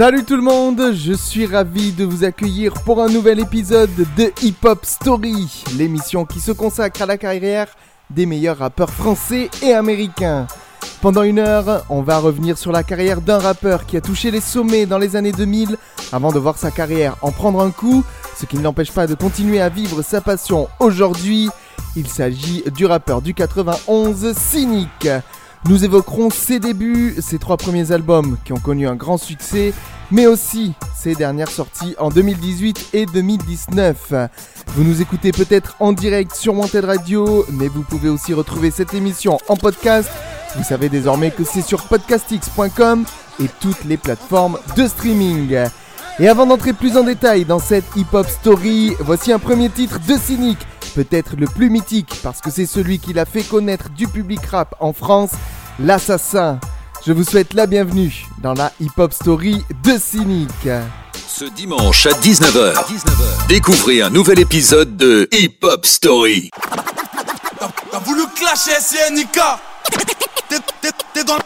[0.00, 4.32] Salut tout le monde, je suis ravi de vous accueillir pour un nouvel épisode de
[4.40, 7.66] Hip Hop Story, l'émission qui se consacre à la carrière
[8.08, 10.46] des meilleurs rappeurs français et américains.
[11.02, 14.40] Pendant une heure, on va revenir sur la carrière d'un rappeur qui a touché les
[14.40, 15.76] sommets dans les années 2000
[16.12, 18.02] avant de voir sa carrière en prendre un coup,
[18.38, 21.50] ce qui ne l'empêche pas de continuer à vivre sa passion aujourd'hui.
[21.94, 25.08] Il s'agit du rappeur du 91, Cynic.
[25.68, 29.72] Nous évoquerons ses débuts, ses trois premiers albums qui ont connu un grand succès,
[30.10, 34.14] mais aussi ses dernières sorties en 2018 et 2019.
[34.68, 38.94] Vous nous écoutez peut-être en direct sur Wanted Radio, mais vous pouvez aussi retrouver cette
[38.94, 40.10] émission en podcast
[40.56, 43.04] vous savez désormais que c'est sur podcastx.com
[43.40, 45.56] et toutes les plateformes de streaming.
[46.20, 50.18] Et avant d'entrer plus en détail dans cette hip-hop story, voici un premier titre de
[50.18, 50.58] Cynic,
[50.94, 54.74] peut-être le plus mythique parce que c'est celui qui l'a fait connaître du public rap
[54.80, 55.30] en France,
[55.78, 56.60] L'Assassin.
[57.06, 60.50] Je vous souhaite la bienvenue dans la hip-hop story de Cynic.
[61.26, 66.50] Ce dimanche à 19h, 19h, découvrez un nouvel épisode de Hip Hop Story.
[67.90, 69.40] T'as voulu clasher SNK
[71.14, 71.38] T'es dans,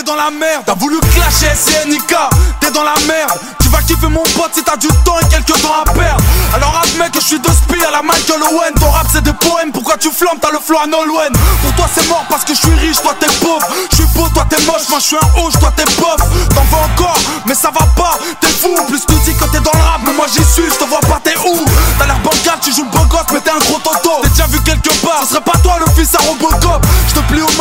[0.00, 0.62] dans la merde.
[0.64, 2.16] T'as voulu clasher SNK
[2.60, 3.38] T'es dans la merde.
[3.60, 6.24] Tu vas kiffer mon pote si t'as du temps et quelques temps à perdre.
[6.54, 8.72] Alors admets que je suis de spi à la Michael Owen.
[8.80, 9.70] Ton rap c'est des poèmes.
[9.70, 10.38] Pourquoi tu flammes?
[10.40, 11.32] T'as le flow à Nolwenn.
[11.62, 13.02] Pour toi c'est mort parce que je suis riche.
[13.02, 13.66] Toi t'es pauvre.
[13.90, 14.88] Je suis beau Toi t'es moche.
[14.88, 18.18] Moi je suis un hoche Toi t'es pauvre T'en veux encore Mais ça va pas.
[18.40, 18.74] T'es fou.
[18.88, 20.64] Plus tu dis que t'es dans le rap Mais moi j'y suis.
[20.72, 21.64] Je te vois pas t'es où?
[21.98, 24.22] T'as l'air bancal Tu joues le Mais t'es un gros toto.
[24.22, 25.20] T'es déjà vu quelque part.
[25.24, 26.71] Ce serait pas toi le fils à Robocop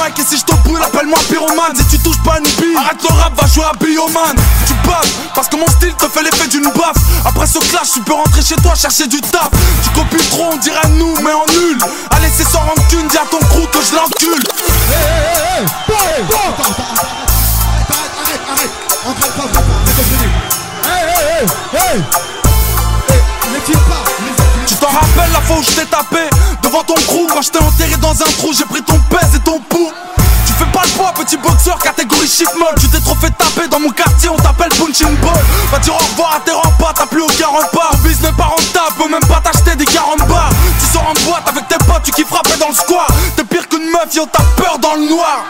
[0.08, 3.16] et si je te brûle appelle-moi pyromane Si tu touches pas une bille Arrête le
[3.16, 4.36] rap va jouer à Bioman.
[4.66, 6.98] Tu baves parce que mon style te fait l'effet d'une baffe.
[7.26, 9.50] Après ce clash tu peux rentrer chez toi chercher du taf.
[9.84, 11.78] Tu copies trop on dirait nous mais en nul.
[12.11, 14.44] Allez c'est sans rancune dis à ton crew que je l'encule.
[14.92, 15.67] Hey
[20.94, 22.02] hey hey hey
[24.67, 26.30] tu t'en rappelles la fois où je t'ai tapé?
[26.71, 29.39] Devant ton crew quand je t'ai enterré dans un trou, j'ai pris ton pèse et
[29.39, 29.92] ton pouls.
[30.45, 32.76] Tu fais pas le poids, petit boxeur, catégorie shit molle.
[32.80, 35.33] Tu t'es trop fait taper dans mon quartier, on t'appelle punching ball.
[35.70, 37.92] Va dire au revoir à tes remparts, t'as plus aucun rempart.
[37.92, 40.49] Ton business pas rentable, peut même pas t'acheter des 40 bars.
[40.80, 43.08] Tu sors en boîte avec tes potes, tu qui frapper dans le square.
[43.36, 45.43] T'es pire qu'une meuf, yo, t'as peur dans le noir.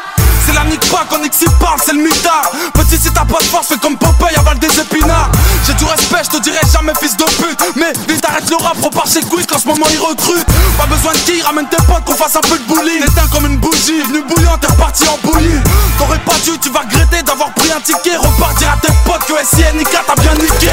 [0.51, 3.44] C'est la nique pas qu'on s'y parle, c'est le mitard Petit si t'as pas de
[3.45, 5.31] force, fais comme Popeye, avale des épinards.
[5.66, 7.62] J'ai du respect, je te dirai jamais fils de pute.
[7.78, 10.45] Mais vite arrête le rap, repars chez Quick en ce moment ils recrutent
[10.78, 13.01] Pas besoin de qui, ramène tes potes qu'on fasse un peu de bullying.
[13.01, 15.61] Éteins comme une bougie, venu bouillant, t'es reparti en bouillie.
[15.97, 18.17] T'aurais pas dû, tu vas regretter d'avoir pris un ticket.
[18.17, 20.72] Repartir à tes potes que SINK t'a bien niqué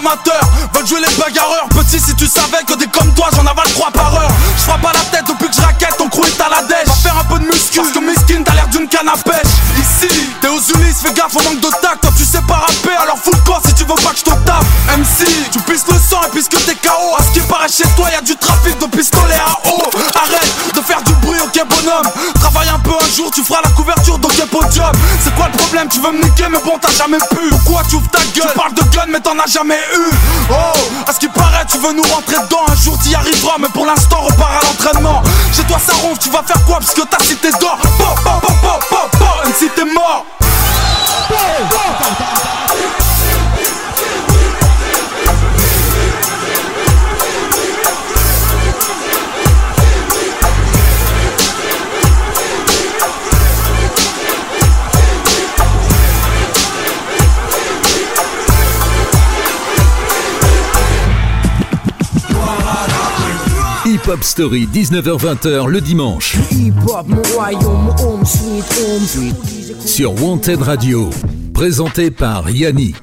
[0.00, 0.40] amateurs
[0.72, 1.68] veulent jouer les bagarreurs.
[1.70, 4.30] Petit si tu savais que des comme toi j'en avale 3 par heure.
[4.56, 6.88] Je frappe pas la tête depuis que je raquette ton crew est à la dèche.
[6.88, 7.80] Va faire un peu de muscu.
[7.80, 9.52] Parce que miskin t'as l'air d'une canne à pêche.
[9.76, 10.08] Ici
[10.40, 12.00] t'es aux Ulysses fais gaffe au manque de tact.
[12.00, 14.24] Toi tu sais pas rapper alors fous le corps si tu veux pas que je
[14.24, 14.64] te tape.
[14.96, 18.08] MC tu pisses le sang et puisque t'es KO À ce qui paraît chez toi
[18.10, 19.82] y'a du trafic de pistolets à eau.
[20.16, 22.08] Arrête de faire du bruit ok bonhomme
[23.20, 24.92] jour tu feras la couverture d'ok podium
[25.22, 27.96] C'est quoi le problème tu veux me niquer mais bon t'as jamais pu Pourquoi tu
[27.96, 30.10] ouvres ta gueule Tu parles de gun mais t'en as jamais eu
[30.50, 30.54] Oh,
[31.06, 33.84] à ce qui paraît, tu veux nous rentrer dedans Un jour t'y arriveras, mais pour
[33.84, 35.22] l'instant repars à l'entraînement
[35.54, 38.54] Chez toi ça ronfle, tu vas faire quoi Puisque ta cité d'or Pop, pop, pop,
[38.62, 40.24] pop, pop, pop, MC t'es mort
[64.10, 66.36] Hip Hop Story, 19h-20h le dimanche.
[69.86, 71.10] Sur Wanted Radio,
[71.54, 72.96] présenté par Yannick.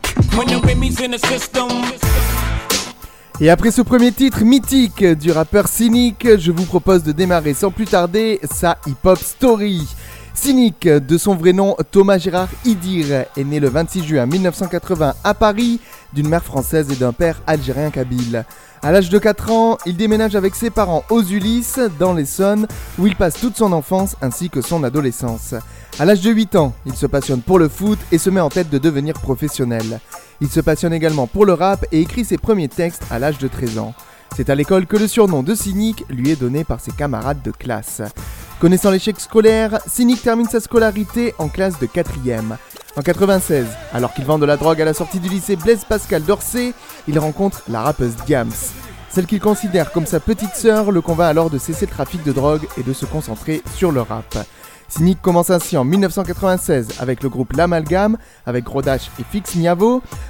[3.39, 7.71] Et après ce premier titre mythique du rappeur Cynic, je vous propose de démarrer sans
[7.71, 9.87] plus tarder sa hip-hop story.
[10.33, 15.33] Cynic, de son vrai nom Thomas Gérard Idir, est né le 26 juin 1980 à
[15.33, 15.79] Paris
[16.11, 18.43] d'une mère française et d'un père algérien kabyle.
[18.83, 22.67] À l'âge de 4 ans, il déménage avec ses parents aux Ulysses, dans l'Essonne,
[22.99, 25.55] où il passe toute son enfance ainsi que son adolescence.
[25.99, 28.49] À l'âge de 8 ans, il se passionne pour le foot et se met en
[28.49, 29.99] tête de devenir professionnel.
[30.41, 33.47] Il se passionne également pour le rap et écrit ses premiers textes à l'âge de
[33.47, 33.95] 13 ans.
[34.35, 37.51] C'est à l'école que le surnom de cynique lui est donné par ses camarades de
[37.51, 38.01] classe.
[38.59, 42.57] Connaissant l'échec scolaire, Cynic termine sa scolarité en classe de 4ème.
[42.95, 46.23] En 96, alors qu'il vend de la drogue à la sortie du lycée Blaise Pascal
[46.23, 46.73] d'Orsay,
[47.07, 48.49] il rencontre la rappeuse Diams.
[49.09, 52.31] Celle qu'il considère comme sa petite sœur le convainc alors de cesser le trafic de
[52.31, 54.37] drogue et de se concentrer sur le rap.
[54.87, 59.57] Cynic commence ainsi en 1996 avec le groupe L'Amalgame, avec Grodash et Fix.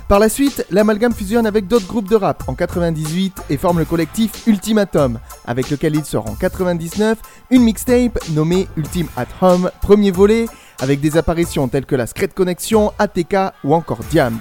[0.07, 3.85] Par la suite, L'Amalgame fusionne avec d'autres groupes de rap en 98 et forme le
[3.85, 7.17] collectif Ultimatum, avec lequel il sort en 99
[7.51, 10.47] une mixtape nommée Ultime at Home, premier volet,
[10.79, 14.39] avec des apparitions telles que la Secret Connection, ATK ou encore Diams.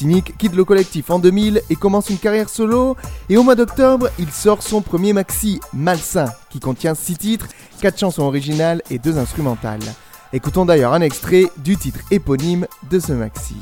[0.00, 2.96] Quitte le collectif en 2000 et commence une carrière solo.
[3.28, 7.46] Et au mois d'octobre, il sort son premier maxi, Malsain, qui contient 6 titres,
[7.82, 9.80] 4 chansons originales et 2 instrumentales.
[10.32, 13.56] Écoutons d'ailleurs un extrait du titre éponyme de ce maxi.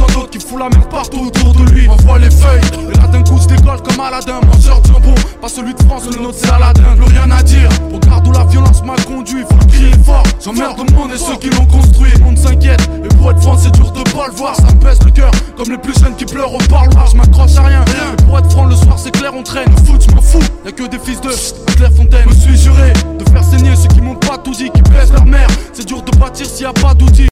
[0.00, 1.86] Tant d'autres qui fout la merde partout autour de lui.
[1.86, 2.60] Envoie les feuilles,
[2.90, 4.40] et là d'un coup se décolle comme Aladdin.
[4.46, 6.96] Mangeur de jambon, pas celui de France, le nôtre c'est Aladdin.
[6.96, 10.22] Plus rien à dire, regarde où la violence m'a conduit, faut crier fort.
[10.42, 12.10] J'emmerde le monde et ceux qui l'ont construit.
[12.22, 14.56] Monde s'inquiète, et pour être franc, c'est dur de pas le voir.
[14.56, 17.06] Ça me pèse le cœur, comme les plus jeunes qui pleurent au parloir.
[17.10, 17.84] Je m'accroche à rien.
[17.84, 19.70] Et pour être franc, le soir c'est clair, on traîne.
[19.84, 21.30] Foot, je m'en fous, y'a que des fils de
[21.76, 22.24] Clairefontaine.
[22.24, 25.26] Je me suis juré de faire saigner ceux qui m'ont pas tout qui baissent leur
[25.26, 25.48] mère.
[25.74, 27.28] C'est dur de bâtir s'il y a pas d'outils.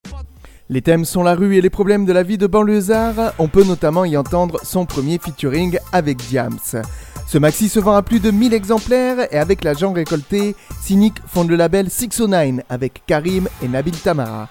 [0.70, 3.32] Les thèmes sont la rue et les problèmes de la vie de banlieusard.
[3.38, 6.58] On peut notamment y entendre son premier featuring avec Diams.
[7.26, 11.48] Ce maxi se vend à plus de 1000 exemplaires et avec l'argent récolté, Cynic fonde
[11.48, 14.48] le label 609 avec Karim et Nabil Tamara.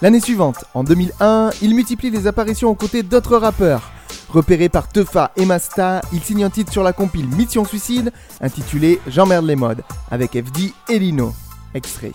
[0.00, 3.90] L'année suivante, en 2001, il multiplie les apparitions aux côtés d'autres rappeurs.
[4.30, 8.10] Repéré par Teufa et Masta, il signe un titre sur la compile Mission Suicide
[8.40, 11.34] intitulé J'emmerde les modes avec FD et Lino.
[11.74, 12.12] Extrait.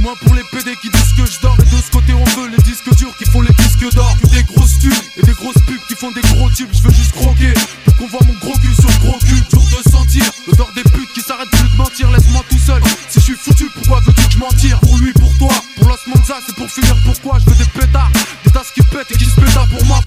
[0.00, 2.24] Au moins pour les PD qui disent que je dors Et de ce côté on
[2.24, 5.32] veut les disques durs qui font les disques d'or Que des grosses tubes et des
[5.32, 6.70] grosses pubs qui font des gros tubes.
[6.72, 7.52] Je veux juste croquer
[7.84, 9.42] pour qu'on voit mon gros cul sur le gros cul.
[9.50, 12.10] Dur de sentir l'odeur des putes qui s'arrêtent plus de mentir.
[12.10, 12.80] Laisse-moi tout seul
[13.10, 15.88] Si je suis foutu pourquoi veux-tu que je m'en tire Pour lui, pour toi, pour
[15.88, 16.96] Los Monza c'est pour finir.
[17.04, 18.10] Pourquoi Je veux des pétards,
[18.44, 19.98] des tasses qui pètent et qui se pétardent pour moi?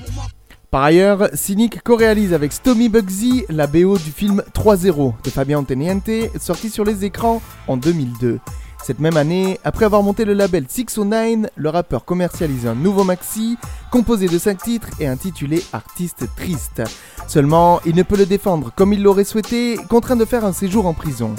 [0.72, 6.10] Par ailleurs, Cynic co-réalise avec Stomy Bugsy la BO du film 3-0 de Fabien Anteniente,
[6.40, 8.40] sorti sur les écrans en 2002.
[8.86, 13.58] Cette même année, après avoir monté le label 609, le rappeur commercialise un nouveau maxi,
[13.90, 16.84] composé de 5 titres et intitulé Artiste Triste.
[17.26, 20.86] Seulement, il ne peut le défendre comme il l'aurait souhaité, contraint de faire un séjour
[20.86, 21.34] en prison.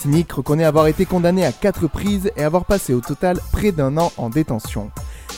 [0.00, 3.96] Cynic reconnaît avoir été condamné à 4 prises et avoir passé au total près d'un
[3.98, 4.92] an en détention.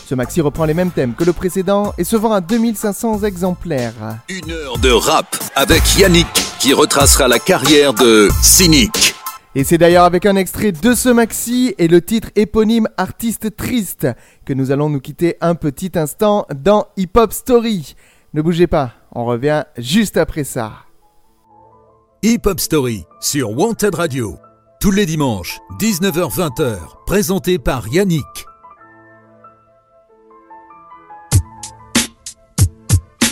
[0.07, 4.19] Ce maxi reprend les mêmes thèmes que le précédent et se vend à 2500 exemplaires.
[4.29, 6.29] Une heure de rap avec Yannick
[6.59, 9.16] qui retracera la carrière de Cynic.
[9.57, 14.07] Et c'est d'ailleurs avec un extrait de ce maxi et le titre éponyme Artiste Triste
[14.45, 17.97] que nous allons nous quitter un petit instant dans Hip Hop Story.
[18.35, 20.73] Ne bougez pas, on revient juste après ça.
[22.23, 24.37] Hip Hop Story sur Wanted Radio.
[24.79, 26.77] Tous les dimanches, 19h-20h,
[27.07, 28.27] présenté par Yannick.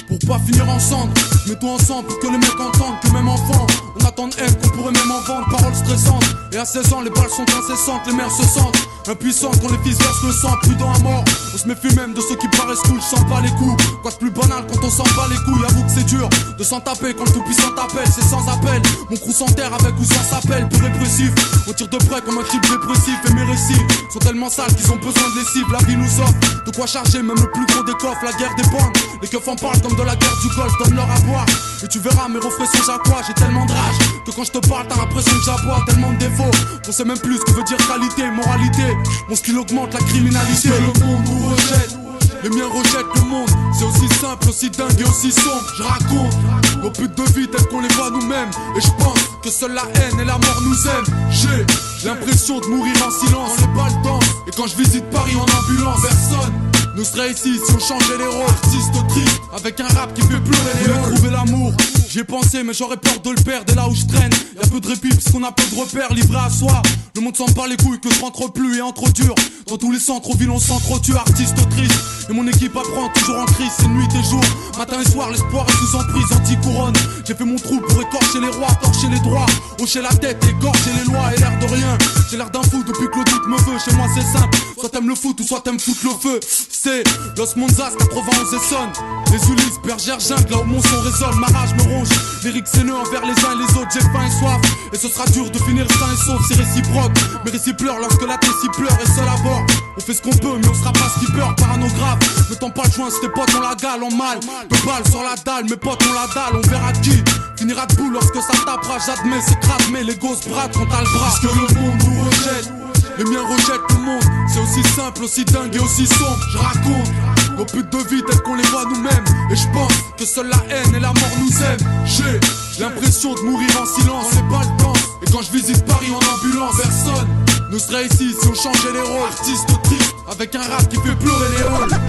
[0.09, 1.13] Pour pas finir ensemble,
[1.47, 3.67] mets-toi ensemble pour que les mecs entendent que même enfant
[4.05, 6.25] on attend de haine qu'on pourrait même en vendre, paroles stressantes.
[6.53, 9.79] Et à 16 ans, les balles sont incessantes, les mères se sentent impuissantes quand les
[9.85, 11.25] fils versent le sang, prudent à mort.
[11.55, 13.77] On se méfie même de ceux qui paraissent cool, je sens pas les coups.
[14.03, 16.65] Quoi de plus banal quand on sent pas les couilles, avoue que c'est dur de
[16.65, 18.81] s'en taper quand le tout-puissant t'appelle, c'est sans appel.
[19.11, 21.33] Mon crew s'enterre avec ou sans s'appelle, plus répressif.
[21.69, 23.83] On tire de près comme un type dépressif, et mes récits
[24.13, 25.67] sont tellement sales qu'ils ont besoin de lessive.
[25.73, 28.55] La vie nous offre de quoi charger, même le plus gros des coffres, la guerre
[28.57, 28.93] des bandes.
[29.23, 31.47] Les keufs en parlent comme de la guerre du golf, donne leur à boire.
[31.83, 33.94] Et tu verras mes refrains sont à quoi, j'ai tellement de rage
[34.25, 36.51] que quand je te parle, t'as l'impression que j'aboie tellement de défauts
[36.85, 38.97] qu'on sait même plus ce que veut dire qualité, moralité.
[39.29, 40.69] Mon skill augmente la criminalité.
[40.69, 41.99] Le monde nous rejette.
[42.43, 45.65] Les miens rejettent le monde, c'est aussi simple, aussi dingue et aussi sombre.
[45.79, 46.35] Je raconte
[46.83, 48.51] nos putes de vie telles qu'on les voit nous-mêmes.
[48.77, 51.07] Et je pense que seule la haine et la mort nous aiment.
[51.31, 54.21] J'ai l'impression de mourir en silence, c'est pas le temps.
[54.47, 56.53] Et quand je visite Paris en ambulance, personne
[56.97, 58.49] nous serait ici si on changeait les rôles.
[58.49, 61.15] Artiste triste, avec un rap qui fait pleurer les rôles.
[61.15, 61.73] trouver l'amour,
[62.09, 63.73] j'y ai pensé, mais j'aurais peur de le perdre.
[63.73, 66.39] Et là où je traîne, y'a peu de répit, puisqu'on a peu de repères, livré
[66.39, 66.83] à soi.
[67.15, 69.35] Le monde s'en bat les couilles, que je rentre plus et entre dur.
[69.69, 71.95] Dans tous les centres, villes, on s'en tu artiste triste.
[72.29, 74.41] Et mon équipe apprend toujours en crise, c'est nuit et jour.
[74.79, 76.95] Matin et soir, l'espoir est sous emprise, anti-couronne.
[77.27, 79.47] J'ai fait mon trou pour écorcher les rois, torcher les droits,
[79.81, 81.99] hocher la tête, écorcher les lois et l'air de rien.
[82.31, 83.79] J'ai l'air d'un fou depuis que le doute me veut.
[83.79, 86.41] Chez moi c'est simple, soit t'aimes le foot ou soit t'aimes foutre le feu.
[86.85, 88.93] Los Monzas 91 et sonne.
[89.33, 91.41] Les Ulysses, bergère, jungle, là où mon son résonne.
[91.41, 92.09] Ma rage me ronge,
[92.43, 93.89] lyrique nœud envers les uns et les autres.
[93.95, 94.61] J'ai faim et soif,
[94.93, 96.41] et ce sera dur de finir sain et sauf.
[96.47, 97.13] C'est réciproque,
[97.45, 99.65] mais récits pleure lorsque la tessie pleure et seul à bord.
[99.97, 102.51] On fait ce qu'on peut, mais on sera pas skipper, paranographe.
[102.51, 104.41] Ne tends pas le joint, c'était potes, on la gale en mal.
[104.69, 107.17] Deux balles sur la dalle, mes potes, on la dalle, on verra qui.
[107.57, 111.09] Finira debout lorsque ça tapera, j'admets, c'est crade, mais les gosses bras quand t'as le
[111.17, 111.31] bras.
[111.31, 112.73] Parce que le monde nous rejette,
[113.19, 114.23] les miens rejettent le monde.
[114.49, 116.39] C'est aussi simple, aussi dingue et aussi sombre.
[116.53, 117.11] Je raconte
[117.57, 119.25] nos putes de vie telles qu'on les voit nous-mêmes.
[119.51, 121.81] Et je pense que seule la haine et la mort nous aiment.
[122.05, 122.41] J'ai
[122.83, 124.93] l'impression de mourir en silence, on n'est pas le temps.
[125.23, 127.29] Et quand je visite Paris en ambulance, personne
[127.71, 129.29] ne serait ici si on changeait les rôles.
[129.29, 132.01] Artiste triste, avec un rap qui fait pleurer les halls.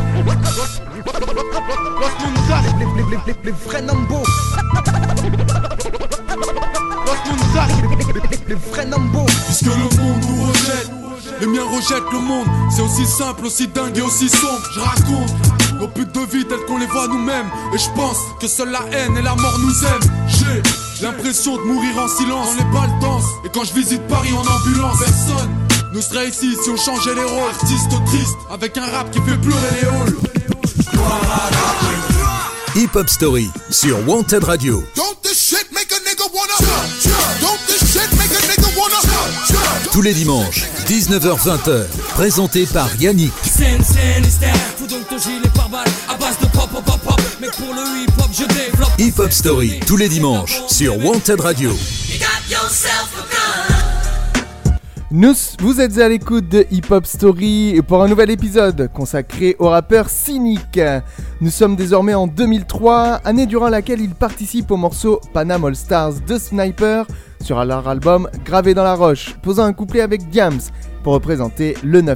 [2.80, 3.54] Les, les, les.
[8.48, 9.26] Les vrais Nambo.
[9.46, 10.92] Puisque le monde nous rejette,
[11.42, 12.48] les miens rejettent le monde.
[12.74, 14.62] C'est aussi simple, aussi dingue et aussi sombre.
[14.74, 15.34] Je raconte
[15.80, 17.48] nos putes de vie telles qu'on les voit nous-mêmes.
[17.74, 20.12] Et je pense que seule la haine et la mort nous aiment.
[20.28, 22.48] J'ai l'impression de mourir en silence.
[22.54, 23.26] On les balles dansent.
[23.46, 25.50] Et quand je visite Paris en ambulance, personne
[25.94, 27.50] ne serait ici si on changeait les rôles.
[27.50, 30.16] Artiste triste, avec un rap qui fait pleurer les halls.
[32.76, 34.84] Hip Hop Story sur Wanted Radio.
[39.96, 41.86] Tous les dimanches, 19h-20h,
[42.16, 43.32] présenté par Yannick.
[49.00, 51.72] Hip hop, Story tous les dimanches sur Wanted Radio.
[55.12, 59.70] Nous, vous êtes à l'écoute de Hip Hop Story pour un nouvel épisode consacré au
[59.70, 60.78] rappeur Cynic.
[61.40, 66.16] Nous sommes désormais en 2003, année durant laquelle il participe au morceau Panam All Stars
[66.28, 67.06] de Sniper
[67.46, 70.60] sur leur album Gravé dans la roche, posant un couplet avec Diams
[71.04, 72.16] pour représenter le 9-1.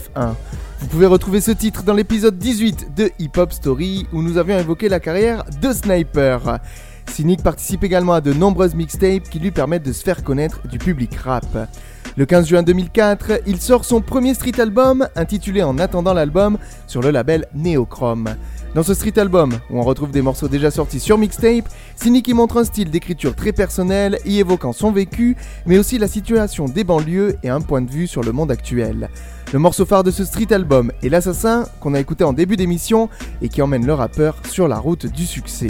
[0.79, 4.57] Vous pouvez retrouver ce titre dans l'épisode 18 de Hip Hop Story où nous avions
[4.57, 6.57] évoqué la carrière de Sniper.
[7.05, 10.79] Cynic participe également à de nombreuses mixtapes qui lui permettent de se faire connaître du
[10.79, 11.69] public rap.
[12.17, 16.57] Le 15 juin 2004, il sort son premier street album intitulé En attendant l'album
[16.87, 18.29] sur le label Neochrome.
[18.75, 22.33] Dans ce street album, où on retrouve des morceaux déjà sortis sur mixtape, Cynic y
[22.33, 25.35] montre un style d'écriture très personnel, y évoquant son vécu,
[25.65, 29.09] mais aussi la situation des banlieues et un point de vue sur le monde actuel.
[29.51, 33.09] Le morceau phare de ce street album est L'Assassin, qu'on a écouté en début d'émission
[33.41, 35.67] et qui emmène le rappeur sur la route du succès.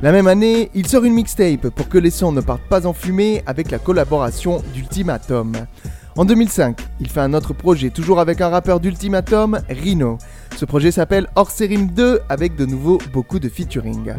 [0.00, 2.92] La même année, il sort une mixtape pour que les sons ne partent pas en
[2.92, 5.66] fumée avec la collaboration d'Ultimatum.
[6.20, 10.18] En 2005, il fait un autre projet toujours avec un rappeur d'Ultimatum, Rino.
[10.54, 14.12] Ce projet s'appelle Orserim 2 avec de nouveau beaucoup de featuring.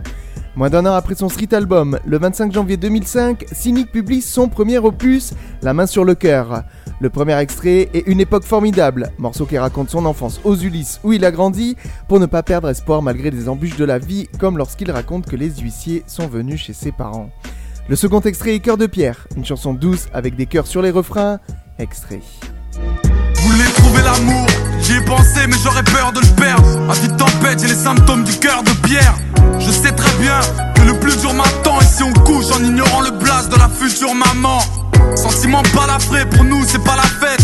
[0.55, 4.79] Moins d'un an après son street album, le 25 janvier 2005, Cynic publie son premier
[4.79, 6.63] opus, La main sur le cœur.
[6.99, 11.13] Le premier extrait est Une époque formidable, morceau qui raconte son enfance aux Ulysses où
[11.13, 11.77] il a grandi,
[12.07, 15.35] pour ne pas perdre espoir malgré des embûches de la vie, comme lorsqu'il raconte que
[15.35, 17.29] les huissiers sont venus chez ses parents.
[17.89, 20.91] Le second extrait est Cœur de pierre, une chanson douce avec des cœurs sur les
[20.91, 21.39] refrains.
[21.77, 22.21] Extrait.
[23.35, 24.47] Voulais trouver l'amour,
[24.81, 26.89] j'y ai pensé mais j'aurais peur de le perdre.
[26.89, 29.15] À vie de tempête, j'ai les symptômes du cœur de pierre.
[29.59, 30.39] Je sais très bien
[30.75, 33.67] que le plus dur m'attend et si on couche en ignorant le blast de la
[33.67, 34.59] future maman.
[35.15, 37.43] Sentiment balafré, pour nous c'est pas la fête.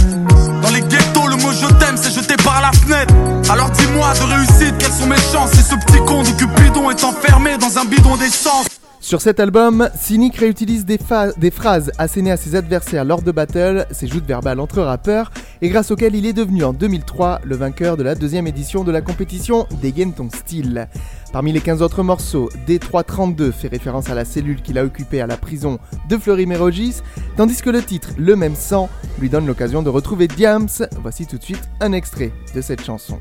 [0.61, 3.13] Dans les ghettos, le mot je t'aime c'est jeté par la fenêtre.
[3.49, 7.03] Alors dis-moi de réussite, quelles sont mes chances si ce petit con de Cupidon est
[7.03, 8.67] enfermé dans un bidon d'essence?
[8.99, 14.07] Sur cet album, Cynic réutilise des, phrases assénées à ses adversaires lors de battle, ses
[14.07, 18.03] joutes verbales entre rappeurs, et grâce auxquelles il est devenu en 2003 le vainqueur de
[18.03, 20.87] la deuxième édition de la compétition Dégaine ton style.
[21.31, 25.27] Parmi les 15 autres morceaux, D332 fait référence à la cellule qu'il a occupée à
[25.27, 27.01] la prison de Fleury-Mérogis,
[27.37, 28.89] tandis que le titre Le même sang
[29.19, 30.67] lui donne l'occasion de retrouver Diams.
[31.01, 33.19] Voici tout de suite un extrait de cette chanson.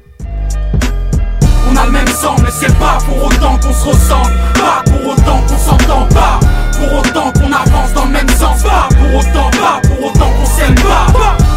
[1.69, 4.33] On a le même sang, mais c'est pas pour autant qu'on se ressemble.
[4.55, 6.41] Pas pour autant qu'on s'entend pas.
[6.79, 8.63] Pour autant qu'on avance dans le même sens.
[8.63, 11.07] Pas pour autant, pas pour autant qu'on s'aime pas.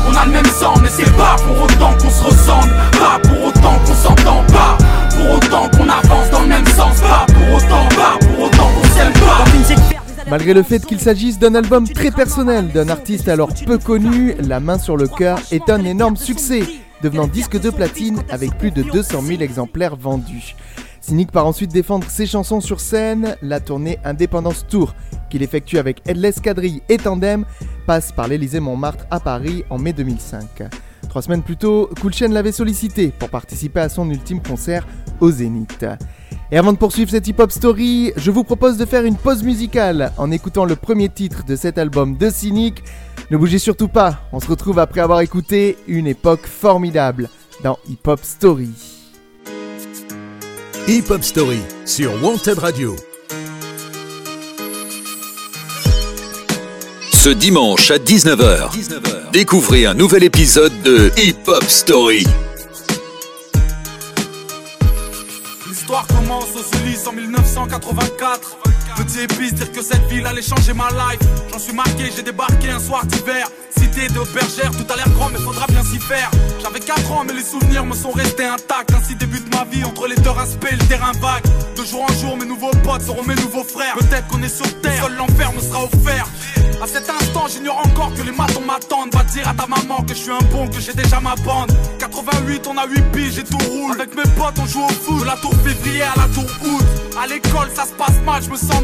[0.07, 2.69] On a le même sang, mais c'est pas pour autant qu'on se ressemble.
[2.93, 4.77] Pas pour autant qu'on s'entend pas.
[5.15, 6.99] Pour autant qu'on avance dans le même sens.
[7.01, 9.45] Pas pour autant, pas pour autant qu'on s'aime pas.
[10.29, 14.59] Malgré le fait qu'il s'agisse d'un album très personnel d'un artiste alors peu connu, La
[14.59, 16.63] main sur le cœur est un énorme succès,
[17.01, 20.55] devenant disque de platine avec plus de 200 000 exemplaires vendus.
[21.01, 24.93] Cynic part ensuite défendre ses chansons sur scène, la tournée Independence Tour,
[25.29, 27.45] qu'il effectue avec Headless Quadrille et Tandem,
[27.87, 30.63] passe par l'Elysée Montmartre à Paris en mai 2005.
[31.07, 34.85] Trois semaines plus tôt, Cool Chain l'avait sollicité pour participer à son ultime concert
[35.19, 35.85] au Zénith.
[36.51, 40.11] Et avant de poursuivre cette hip-hop story, je vous propose de faire une pause musicale
[40.17, 42.83] en écoutant le premier titre de cet album de Cynic.
[43.31, 47.29] Ne bougez surtout pas, on se retrouve après avoir écouté une époque formidable
[47.63, 48.71] dans Hip Hop Story.
[50.87, 52.95] Hip Hop Story sur Wanted Radio.
[57.13, 62.25] Ce dimanche à 19h, découvrez un nouvel épisode de Hip Hop Story.
[65.67, 68.57] L'histoire commence au en 1984.
[68.95, 71.19] Petit épice, dire que cette ville allait changer ma life.
[71.51, 73.47] J'en suis marqué, j'ai débarqué un soir d'hiver.
[73.77, 76.29] Cité de bergère, tout a l'air grand, mais faudra bien s'y faire.
[76.61, 78.91] J'avais 4 ans, mais les souvenirs me sont restés intacts.
[78.93, 81.43] Ainsi débute ma vie entre les deux respects et le terrain vague.
[81.77, 83.95] De jour en jour, mes nouveaux potes seront mes nouveaux frères.
[83.95, 86.27] Peut-être qu'on est sur terre, seul l'enfer me sera offert.
[86.81, 89.13] À cet instant, j'ignore encore que les matons m'attendent.
[89.13, 91.71] Va dire à ta maman que je suis un bon, que j'ai déjà ma bande.
[91.99, 93.93] 88, on a 8 piges et tout roule.
[93.93, 95.21] Avec mes potes, on joue au foot.
[95.21, 96.85] De la tour février à la tour août.
[97.21, 98.81] À l'école, ça se passe mal, je me sens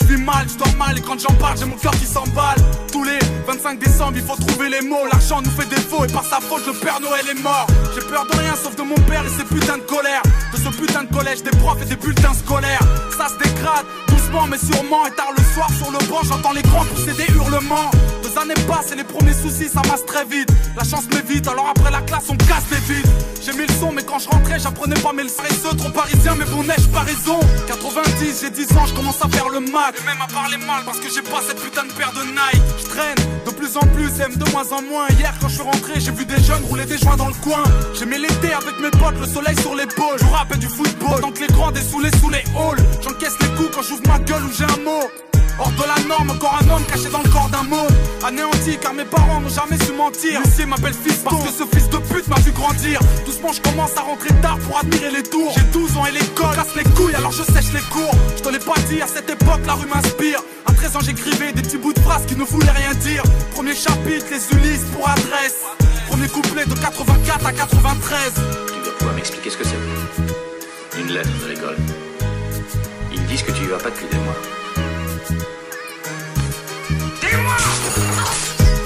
[0.00, 0.98] Je vis mal, je dors mal.
[0.98, 2.58] Et quand j'en parle, j'ai mon cœur qui s'emballe.
[2.90, 5.06] Tous les 25 décembre, il faut trouver les mots.
[5.10, 7.66] L'argent nous fait défaut et par sa faute, le Père Noël est mort.
[7.94, 10.22] J'ai peur de rien sauf de mon père et ses putains de colère.
[10.52, 12.82] De ce putain de collège, des profs et des bulletins scolaires.
[13.16, 15.06] Ça se dégrade doucement mais sûrement.
[15.06, 17.90] Et tard le soir sur le banc, j'entends les grands pousser des hurlements.
[18.22, 20.50] Deux années passent et les premiers soucis ça masse très vite.
[20.76, 23.33] La chance m'évite, alors après la classe on casse les vides.
[23.44, 25.42] J'ai mis le son, mais quand je rentrais, j'apprenais pas mes leçons.
[25.76, 27.38] Trop parisien, mais bon, neige pas raison?
[27.66, 29.94] 90, j'ai 10 ans, je commence à faire le mac.
[30.00, 32.62] Et même à parler mal parce que j'ai pas cette putain de paire de Nike.
[32.78, 35.08] Je traîne de plus en plus, aime de moins en moins.
[35.18, 37.64] Hier, quand je suis rentré, j'ai vu des jeunes rouler des joints dans le coin.
[37.92, 40.18] J'aimais l'été avec mes potes, le soleil sur l'épaule.
[40.18, 42.82] Je rappelle du football, tant que les grands dessoulés sous les halls.
[43.02, 45.33] J'encaisse les coups quand j'ouvre ma gueule ou j'ai un mot.
[45.58, 47.86] Hors de la norme, encore un homme caché dans le corps d'un mot
[48.26, 50.40] Anéanti car mes parents n'ont jamais su mentir.
[50.44, 52.98] Lucie m'appelle fils parce que ce fils de pute m'a vu grandir.
[53.24, 55.52] Doucement je commence à rentrer tard pour admirer les tours.
[55.56, 58.14] J'ai 12 ans et l'école casse les couilles alors je sèche les cours.
[58.36, 60.40] Je te l'ai pas dit, à cette époque la rue m'inspire.
[60.66, 63.22] À 13 ans j'écrivais des petits bouts de phrases qui ne voulaient rien dire.
[63.52, 65.62] Premier chapitre, les Ulysses pour adresse.
[66.08, 71.00] Premier couplet de 84 à 93 Tu dois pouvoir m'expliquer ce que c'est.
[71.00, 71.76] Une lettre de l'école.
[73.12, 74.63] Ils disent que tu y vas pas depuis des mois.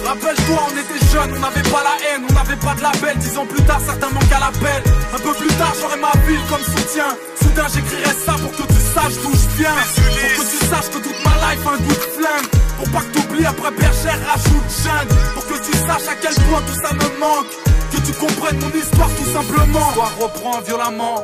[0.09, 3.19] Rappelle-toi, on était jeunes, on n'avait pas la haine, on n'avait pas de label.
[3.19, 4.83] Dix ans plus tard, certains manquent à l'appel.
[5.15, 7.09] Un peu plus tard, j'aurai ma ville comme soutien.
[7.43, 9.77] Soudain, j'écrirai ça pour que tu saches d'où je viens.
[10.35, 12.09] Pour que tu saches que toute ma life a un goût de.
[12.79, 15.15] Pour pas que t'oublies, après bergère, rajoute jungle.
[15.35, 17.53] Pour que tu saches à quel point tout ça me manque.
[17.93, 19.87] Que tu comprennes mon histoire tout simplement.
[19.89, 21.21] L'histoire reprend violemment.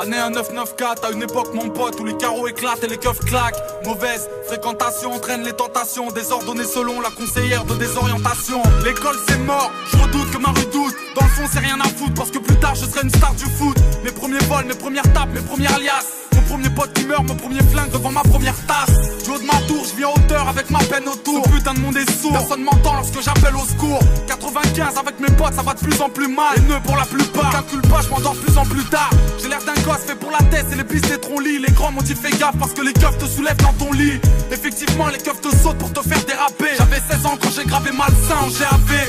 [0.00, 3.58] Année 1994, à une époque mon pote où les carreaux éclatent et les keufs claquent.
[3.84, 8.62] Mauvaise fréquentation entraîne les tentations Désordonnées selon la conseillère de désorientation.
[8.84, 10.94] L'école c'est mort, je redoute que ma redoute.
[11.16, 13.34] Dans le fond c'est rien à foutre parce que plus tard je serai une star
[13.34, 13.76] du foot.
[14.04, 17.34] Mes premiers vols, mes premières tapes, mes premières liasses Mon premier pote qui meurt, mon
[17.34, 21.08] premier flingue devant ma première tasse ma tour, je vis en hauteur avec ma peine
[21.08, 21.44] autour.
[21.44, 24.00] Ce putain de monde est sourd, personne m'entend lorsque j'appelle au secours.
[24.26, 26.54] 95 avec mes potes ça va de plus en plus mal.
[26.56, 29.10] Les nœuds pour la plupart, calcule pas, je m'endors plus en plus tard.
[29.40, 31.92] J'ai l'air d'un gosse fait pour la tête et les pistes des troncs-lits Les grands
[31.92, 34.20] m'ont dit fais gaffe parce que les keufs te soulèvent dans ton lit.
[34.50, 36.76] Effectivement les keufs te sautent pour te faire déraper.
[36.76, 39.08] J'avais 16 ans quand j'ai gravé malsain en GAV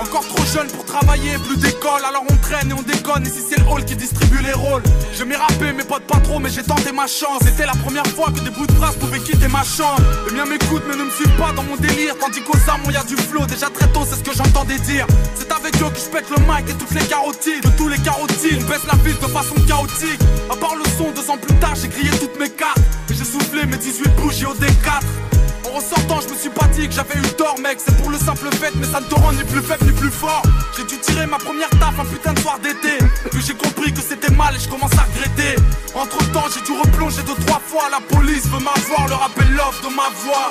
[0.00, 3.24] encore trop jeune pour travailler, plus d'école, alors on traîne et on déconne.
[3.24, 4.82] Ici c'est le hall qui distribue les rôles.
[5.12, 7.40] Je m'ai rappé, mes potes pas trop, mais j'ai tenté ma chance.
[7.42, 10.02] C'était la première fois que des bouts de phrases pouvaient quitter ma chambre.
[10.26, 10.58] Les miens mais
[10.96, 12.14] ne me suivent pas dans mon délire.
[12.18, 13.44] Tandis qu'aux armes, y a du flow.
[13.46, 15.06] Déjà très tôt, c'est ce que j'entendais dire.
[15.34, 17.62] C'est avec eux que je pète le mic et toutes les carotides.
[17.62, 20.20] De tous les carotides, baisse la ville de façon chaotique.
[20.50, 22.78] À part le son, deux ans plus tard, j'ai grillé toutes mes cartes.
[23.10, 25.02] Et j'ai soufflé mes 18 bougies au D4.
[25.76, 27.76] En ressortant, je me suis pas que j'avais eu tort, mec.
[27.84, 30.10] C'est pour le simple fait, mais ça ne te rend ni plus faible ni plus
[30.10, 30.40] fort.
[30.74, 32.96] J'ai dû tirer ma première taf un putain de soir d'été.
[33.30, 35.60] Puis j'ai compris que c'était mal et je commence à regretter.
[35.94, 37.90] Entre temps, j'ai dû replonger deux, trois fois.
[37.90, 40.48] La police veut m'avoir, le rappel l'offre de ma voix.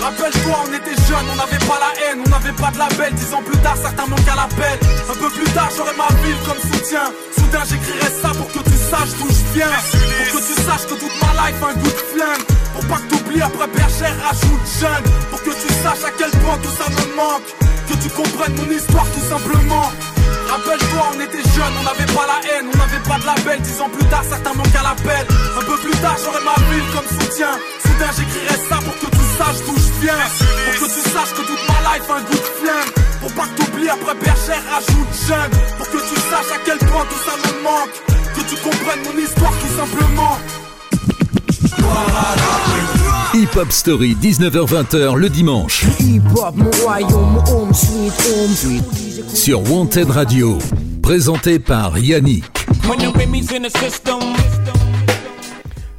[0.00, 3.14] Rappelle-toi, on était jeunes, on n'avait pas la haine, on n'avait pas de label.
[3.14, 4.78] Dix ans plus tard, certains manquent à l'appel.
[5.10, 7.10] Un peu plus tard, j'aurai ma ville comme soutien.
[7.34, 9.74] Soudain, j'écrirai ça pour que tu saches d'où je viens.
[10.30, 12.46] Pour que tu saches que toute ma life a un goût de flingue.
[12.74, 15.06] Pour pas que t'oublies après bergère, rajoute jeune.
[15.30, 17.48] Pour que tu saches à quel point tout ça me manque.
[17.88, 19.90] Que tu comprennes mon histoire tout simplement.
[20.48, 23.60] Rappelle-toi, on était jeunes, on n'avait pas la haine, on n'avait pas de label.
[23.60, 25.24] Dix ans plus tard, certains manquent à l'appel.
[25.56, 27.52] Un peu plus tard, j'aurai ma ville comme soutien.
[27.84, 30.24] Soudain, j'écrirai ça pour que tu saches d'où je viens.
[30.64, 32.92] Pour que tu saches que toute ma life a un goût de flingue.
[33.20, 35.52] Pour pas que t'oublies après bergère, rajoute jeune.
[35.76, 37.96] Pour que tu saches à quel point tout ça me manque.
[38.36, 40.38] Que tu comprennes mon histoire tout simplement.
[43.38, 45.84] Hip Hop Story, 19h-20h le dimanche.
[49.32, 50.58] Sur Wanted Radio.
[51.00, 52.42] Présenté par Yannick.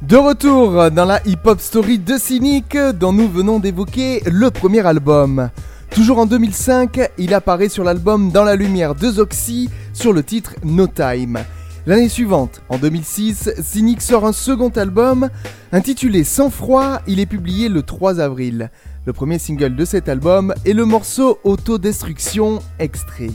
[0.02, 5.48] De retour dans la hip-hop story de Cynic dont nous venons d'évoquer le premier album.
[5.88, 10.56] Toujours en 2005, il apparaît sur l'album Dans la lumière de Zoxy sur le titre
[10.62, 11.38] No Time.
[11.86, 15.30] L'année suivante, en 2006, Cynic sort un second album
[15.72, 18.70] intitulé Sans froid, il est publié le 3 avril.
[19.06, 23.30] Le premier single de cet album est le morceau Autodestruction extrait.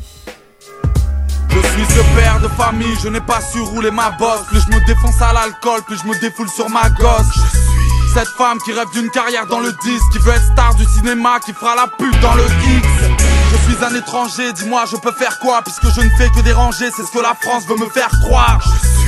[1.49, 4.45] Je suis ce père de famille, je n'ai pas su rouler ma bosse.
[4.47, 7.25] Plus je me défonce à l'alcool, plus je me défoule sur ma gosse.
[7.33, 7.65] Je suis
[8.13, 11.39] cette femme qui rêve d'une carrière dans le disque, qui veut être star du cinéma,
[11.43, 13.14] qui fera la pute dans le X.
[13.55, 16.89] Je suis un étranger, dis-moi je peux faire quoi Puisque je ne fais que déranger,
[16.95, 18.61] c'est ce que la France veut me faire croire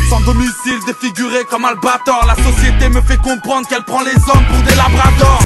[0.10, 4.64] Sans domicile, défiguré comme Albator La société me fait comprendre qu'elle prend les hommes pour
[4.64, 5.44] des labradors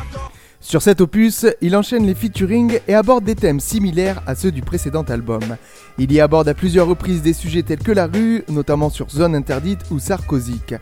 [0.60, 4.62] Sur cet opus, il enchaîne les featuring et aborde des thèmes similaires à ceux du
[4.62, 5.58] précédent album.
[5.98, 9.36] Il y aborde à plusieurs reprises des sujets tels que la rue, notamment sur Zone
[9.36, 10.76] Interdite ou Sarkozique.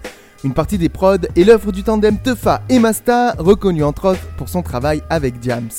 [0.43, 4.49] Une partie des prods est l'œuvre du tandem Tefa et Masta, reconnu entre autres pour
[4.49, 5.69] son travail avec Diams.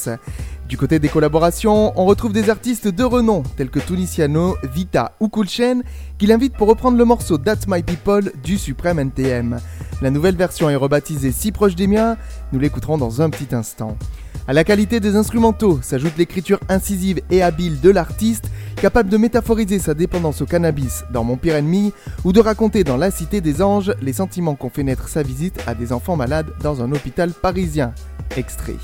[0.70, 5.28] Du côté des collaborations, on retrouve des artistes de renom tels que Tunisiano, Vita ou
[5.28, 5.82] Coolchen
[6.16, 9.58] qui l'invitent pour reprendre le morceau That's My People du Supreme NTM.
[10.00, 12.16] La nouvelle version est rebaptisée Si proche des miens,
[12.52, 13.98] nous l'écouterons dans un petit instant.
[14.46, 19.80] À la qualité des instrumentaux s'ajoute l'écriture incisive et habile de l'artiste, capable de métaphoriser
[19.80, 23.60] sa dépendance au cannabis dans Mon pire ennemi, ou de raconter dans La Cité des
[23.60, 27.32] Anges les sentiments qu'ont fait naître sa visite à des enfants malades dans un hôpital
[27.32, 27.92] parisien.
[28.36, 28.76] Extrait.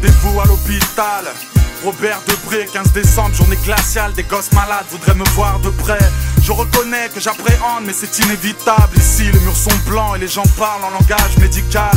[0.00, 1.24] Rendez-vous à l'hôpital.
[1.84, 5.98] Robert Debré, 15 décembre, journée glaciale, des gosses malades voudraient me voir de près.
[6.40, 8.96] Je reconnais que j'appréhende, mais c'est inévitable.
[8.96, 11.90] Ici, les murs sont blancs et les gens parlent en langage médical.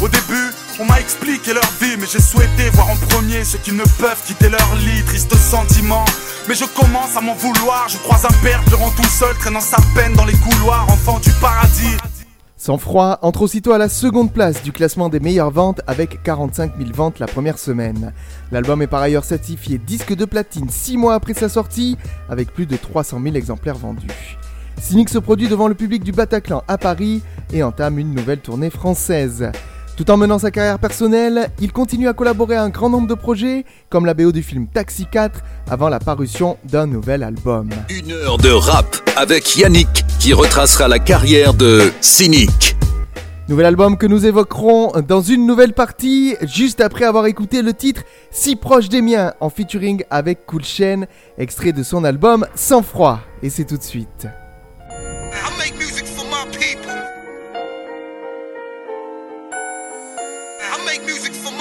[0.00, 3.70] Au début, on m'a expliqué leur vie, mais j'ai souhaité voir en premier ceux qui
[3.70, 5.04] ne peuvent quitter leur lit.
[5.04, 6.04] Triste sentiment,
[6.48, 7.88] mais je commence à m'en vouloir.
[7.88, 11.30] Je croise un père pleurant tout seul, traînant sa peine dans les couloirs, enfant du
[11.40, 11.96] paradis.
[12.66, 16.72] Sans froid entre aussitôt à la seconde place du classement des meilleures ventes avec 45
[16.76, 18.12] 000 ventes la première semaine.
[18.50, 21.96] L'album est par ailleurs certifié disque de platine 6 mois après sa sortie
[22.28, 24.36] avec plus de 300 000 exemplaires vendus.
[24.80, 28.70] Cynic se produit devant le public du Bataclan à Paris et entame une nouvelle tournée
[28.70, 29.52] française.
[29.96, 33.14] Tout en menant sa carrière personnelle, il continue à collaborer à un grand nombre de
[33.14, 37.70] projets, comme la BO du film Taxi 4, avant la parution d'un nouvel album.
[37.88, 42.76] Une heure de rap avec Yannick qui retracera la carrière de Cynic.
[43.48, 48.02] Nouvel album que nous évoquerons dans une nouvelle partie, juste après avoir écouté le titre
[48.30, 51.04] Si proche des miens en featuring avec Cool Chain,
[51.38, 53.20] extrait de son album Sans froid.
[53.42, 54.26] Et c'est tout de suite.
[54.90, 56.05] I make music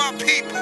[0.06, 0.58] my people.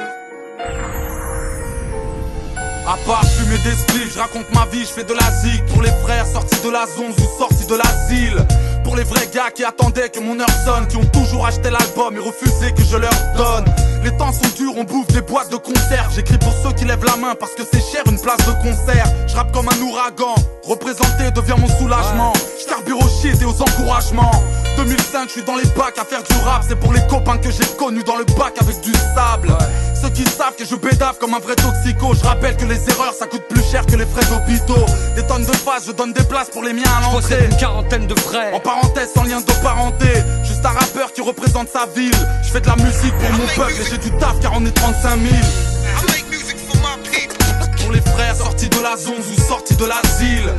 [2.85, 5.81] À part fumer des spliffs, je raconte ma vie, je fais de la zig Pour
[5.81, 8.45] les frères sortis de la zone ou sortis de l'asile
[8.83, 12.15] Pour les vrais gars qui attendaient que mon heure sonne Qui ont toujours acheté l'album
[12.15, 13.65] et refusé que je leur donne.
[14.03, 17.05] Les temps sont durs, on bouffe des boîtes de conserve J'écris pour ceux qui lèvent
[17.05, 19.05] la main parce que c'est cher une place de concert.
[19.27, 22.33] Je rappe comme un ouragan, représenter devient mon soulagement.
[22.59, 24.31] Je carbure au shit et aux encouragements.
[24.77, 26.63] 2005, je suis dans les bacs à faire du rap.
[26.67, 29.55] C'est pour les copains que j'ai connus dans le bac avec du sable.
[30.01, 32.13] Ceux qui savent que je bédave comme un vrai toxico.
[32.13, 34.85] Je rappelle que les erreurs ça coûte plus cher que les frais d'hôpitaux.
[35.15, 37.45] Des tonnes de phases, je donne des places pour les miens à l'entrée.
[37.49, 38.53] une quarantaine de frères.
[38.73, 40.07] En parenthèse, sans lien de parenté,
[40.43, 42.11] juste un rappeur qui représente sa ville.
[42.43, 44.71] Je fais de la musique pour mon peuple et j'ai du taf car on est
[44.71, 45.25] 35 000.
[45.25, 47.37] I make music for my people.
[47.81, 50.53] Pour les frères sortis de la zone ou sortis de l'asile.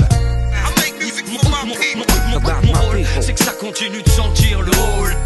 [3.21, 5.17] C'est que ça continue de sentir le hall.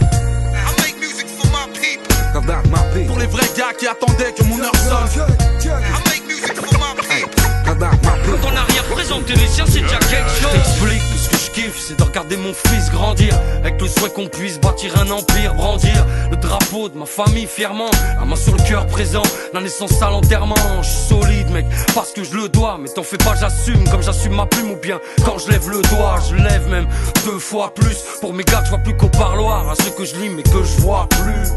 [0.52, 3.06] I make music for my people.
[3.06, 5.26] Pour les vrais gars qui attendaient que mon heure sonne.
[5.64, 7.48] I make music for my people.
[7.64, 11.17] Quand on a rien représenté les siens, c'est déjà quelque chose.
[11.54, 13.34] C'est de regarder mon fils grandir.
[13.58, 17.90] Avec le souhait qu'on puisse bâtir un empire, brandir le drapeau de ma famille fièrement.
[18.18, 20.54] La main sur le cœur présent, la naissance à l'enterrement.
[20.82, 22.78] Je suis solide, mec, parce que je le dois.
[22.80, 25.82] Mais t'en fais pas, j'assume comme j'assume ma plume ou bien quand je lève le
[25.82, 26.86] doigt, je lève même
[27.24, 28.04] deux fois plus.
[28.20, 29.68] Pour mes gars, je vois plus qu'au parloir.
[29.68, 31.48] À ceux que je lis, mais que je vois plus.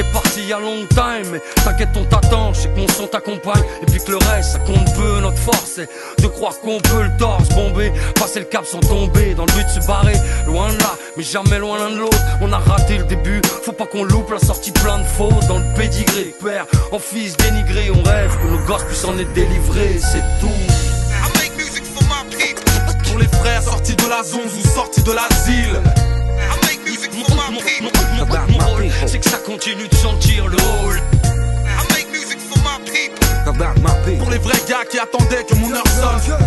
[0.00, 2.54] T'es parti il y a long time, mais t'inquiète, on t'attend.
[2.54, 5.20] Je sais que mon son t'accompagne, et puis que le reste, ça compte peu.
[5.20, 5.90] Notre force, c'est
[6.22, 9.66] de croire qu'on peut le torse bomber, passer le cap sans tomber, dans le but
[9.66, 10.16] de se barrer.
[10.46, 12.16] Loin de là, mais jamais loin l'un de l'autre.
[12.40, 15.46] On a raté le début, faut pas qu'on loupe la sortie plein de fautes.
[15.48, 19.34] Dans le pédigré, père en fils dénigré, on rêve que nos gosses puissent en être
[19.34, 20.48] délivrés, c'est tout.
[23.06, 26.19] Pour les frères sortis de la zone ou sortis de l'asile.
[27.20, 31.00] Mon, c'est que ça continue de sentir le hall.
[34.18, 36.38] Pour les vrais gars qui attendaient que mon heure sonne.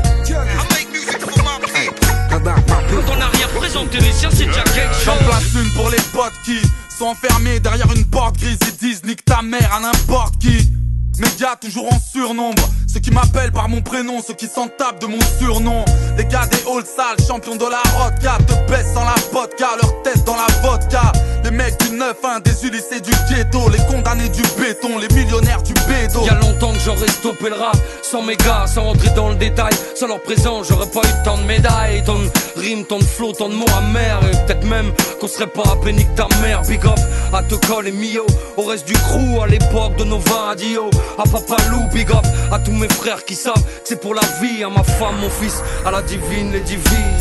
[2.30, 5.24] Quand on arrière présenté les siens, c'est déjà quelque J'en chose.
[5.28, 6.60] place une pour les potes qui
[6.98, 10.72] sont enfermés derrière une porte grise et disent nique ta mère à n'importe qui.
[11.20, 15.06] Médias toujours en surnombre, ceux qui m'appellent par mon prénom, ceux qui s'en tapent de
[15.06, 15.86] mon surnom.
[16.18, 20.02] Les gars des halls sales, champions de la rodka, te baissent dans la vodka, leur
[20.02, 21.12] tête dans la vodka.
[21.44, 25.74] Les mecs du 9-1, des Ulysses du ghetto, les condamnés du béton, les millionnaires du
[25.74, 26.26] bédo.
[26.26, 27.78] Y a longtemps que j'aurais stoppé le rap.
[28.02, 29.74] Sans mes gars, sans rentrer dans le détail.
[29.96, 32.04] Sans leur présence, j'aurais pas eu tant de médailles.
[32.06, 34.22] Tant de rimes, tant de flots, tant de mots amers.
[34.32, 36.62] Et peut-être même qu'on serait pas appelé nique ta mère.
[36.62, 37.00] Big up
[37.34, 38.26] à Tocol et Mio.
[38.56, 42.60] Au reste du crew, à l'époque de Nova Radio À Papa Lou, big up à
[42.60, 45.62] tous mes frères qui savent que c'est pour la vie À ma femme, mon fils,
[45.86, 47.18] à la divine, les divines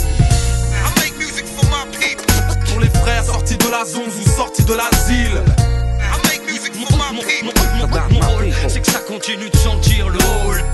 [0.73, 2.25] I make music for my people.
[2.71, 5.43] Pour les frères sortis de la zone ou sortis de l'asile.
[8.69, 10.65] C'est que ça continue de sentir le hall.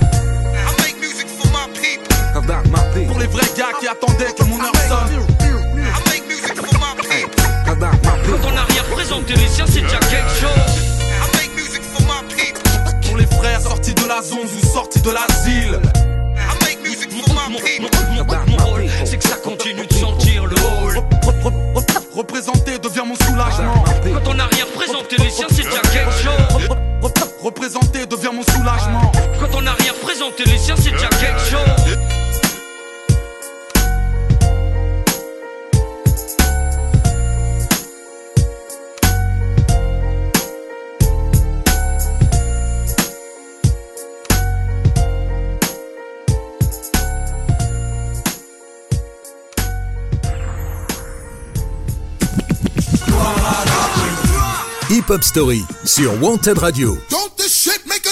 [3.07, 5.25] Pour les vrais gars qui attendaient que mon heure sonne.
[8.25, 10.98] Quand on arrière présenté les siens, c'est déjà quelque chose
[13.19, 15.79] les frères sortis de la zone ou sortis de l'asile.
[16.37, 17.89] I make music for my people.
[18.47, 23.03] Mon rôle, c'est que ça continue de sentir le hall Rep- rep- rep- Représenter devient
[23.05, 23.83] mon soulagement.
[24.03, 28.43] Quand on arrière présenté les siens, c'est déjà quelque chose Rep- rep- Représenter devient mon
[28.43, 29.11] soulagement.
[29.39, 31.07] Quand on arrière présenté les siens, c'est déjà
[57.49, 58.05] shit make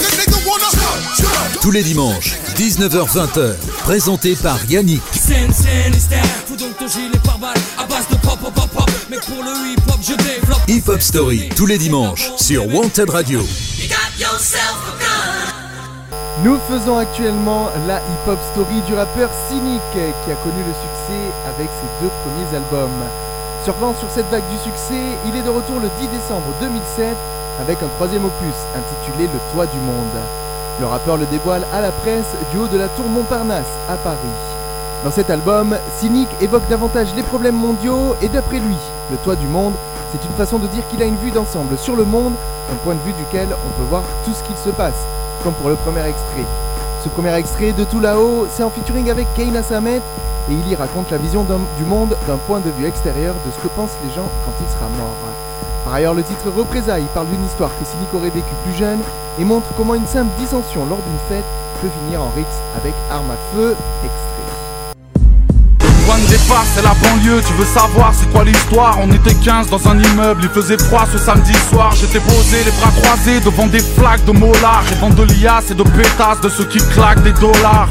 [0.00, 0.64] a nigga wanna?
[1.60, 5.02] Tous les dimanches, 19h-20h, présenté par Yannick.
[10.66, 13.46] Hip-hop, Story tous les dimanches sur Wanted Radio.
[16.42, 21.22] Nous faisons actuellement la hip-hop story du rappeur Cynic qui a connu le succès
[21.54, 23.33] avec ses deux premiers albums.
[23.64, 27.16] Surfant sur cette vague du succès, il est de retour le 10 décembre 2007
[27.62, 30.20] avec un troisième opus intitulé Le Toit du Monde.
[30.80, 34.18] Le rappeur le dévoile à la presse du haut de la tour Montparnasse à Paris.
[35.02, 38.76] Dans cet album, Cynic évoque davantage les problèmes mondiaux et d'après lui,
[39.10, 39.72] le toit du monde,
[40.12, 42.34] c'est une façon de dire qu'il a une vue d'ensemble sur le monde,
[42.70, 45.06] un point de vue duquel on peut voir tout ce qu'il se passe,
[45.42, 46.44] comme pour le premier extrait.
[47.02, 50.02] Ce premier extrait de Tout là-haut, c'est en featuring avec Keina Samet
[50.50, 51.44] et il y raconte la vision
[51.78, 54.66] du monde d'un point de vue extérieur de ce que pensent les gens quand il
[54.72, 55.16] sera mort.
[55.84, 59.00] Par ailleurs, le titre Représailles parle d'une histoire que Cynic aurait vécue plus jeune
[59.38, 61.44] et montre comment une simple dissension lors d'une fête
[61.82, 63.76] peut finir en rixe avec arme à feu.
[64.02, 64.34] Extrait.
[66.06, 67.40] Point de départ, c'est la banlieue.
[67.46, 68.98] Tu veux savoir c'est quoi l'histoire?
[69.00, 71.94] On était 15 dans un immeuble, il faisait froid ce samedi soir.
[71.94, 74.84] J'étais posé, les bras croisés devant des flaques de molards.
[74.88, 77.88] Rêvant de liasses et de pétasses de ceux qui claquent des dollars.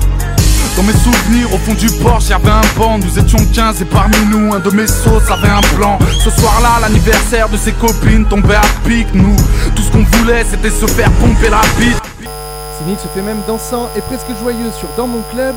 [0.75, 2.97] Dans mes souvenirs, au fond du Porsche, y'avait un banc.
[2.97, 5.99] Nous étions 15 et parmi nous, un de mes sauces avait un plan.
[6.19, 9.05] Ce soir-là, l'anniversaire de ses copines tombait à pic.
[9.13, 9.35] Nous,
[9.75, 12.01] tout ce qu'on voulait, c'était se faire pomper la bite.
[12.79, 15.55] Cynic se fait même dansant et presque joyeux sur Dans mon club,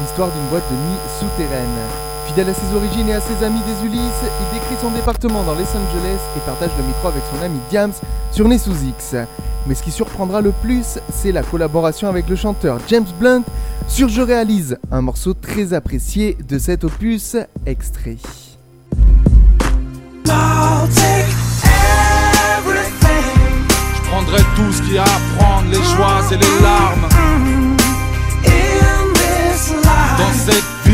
[0.00, 1.78] l'histoire d'une boîte de nuit souterraine.
[2.26, 5.52] Fidèle à ses origines et à ses amis des Ulysses, il décrit son département dans
[5.52, 7.92] Los Angeles et partage le micro avec son ami Diams
[8.32, 9.16] sur Nez sous X.
[9.66, 13.42] Mais ce qui surprendra le plus, c'est la collaboration avec le chanteur James Blunt
[13.88, 18.16] sur Je réalise, un morceau très apprécié de cet opus extrait.
[20.24, 20.30] Je
[24.10, 27.08] prendrai tout ce qu'il y a à prendre, les joies et les larmes.
[30.18, 30.85] Dans cette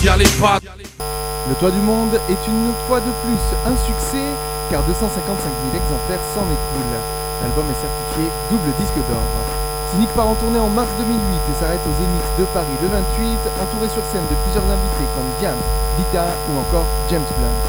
[0.00, 4.24] Le Toit du Monde est une fois de plus un succès
[4.72, 7.00] car 255 000 exemplaires s'en écoulent.
[7.44, 9.20] L'album est certifié double disque d'or.
[9.92, 13.60] Cynic part en tournée en mars 2008 et s'arrête au Zénith de Paris le 28,
[13.60, 15.64] entouré sur scène de plusieurs invités comme Diams,
[16.00, 17.60] Vita ou encore James Blunt.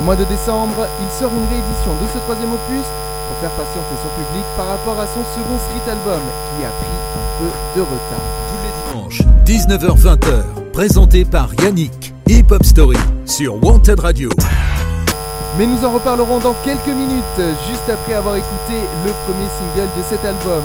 [0.00, 2.88] Au mois de décembre, il sort une réédition de ce troisième opus
[3.28, 6.24] pour faire patienter son public par rapport à son second street album
[6.56, 8.24] qui a pris un peu de retard.
[8.48, 12.14] Tous les dimanches, 19h-20h, présenté par Yannick.
[12.28, 14.30] Hip Hop Story sur Wanted Radio.
[15.58, 20.02] Mais nous en reparlerons dans quelques minutes, juste après avoir écouté le premier single de
[20.08, 20.62] cet album,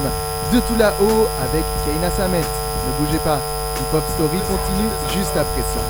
[0.54, 2.38] De tout là-haut avec Keina Samet.
[2.38, 3.39] Ne bougez pas,
[3.80, 5.82] Hip Hop Story continue juste après ça.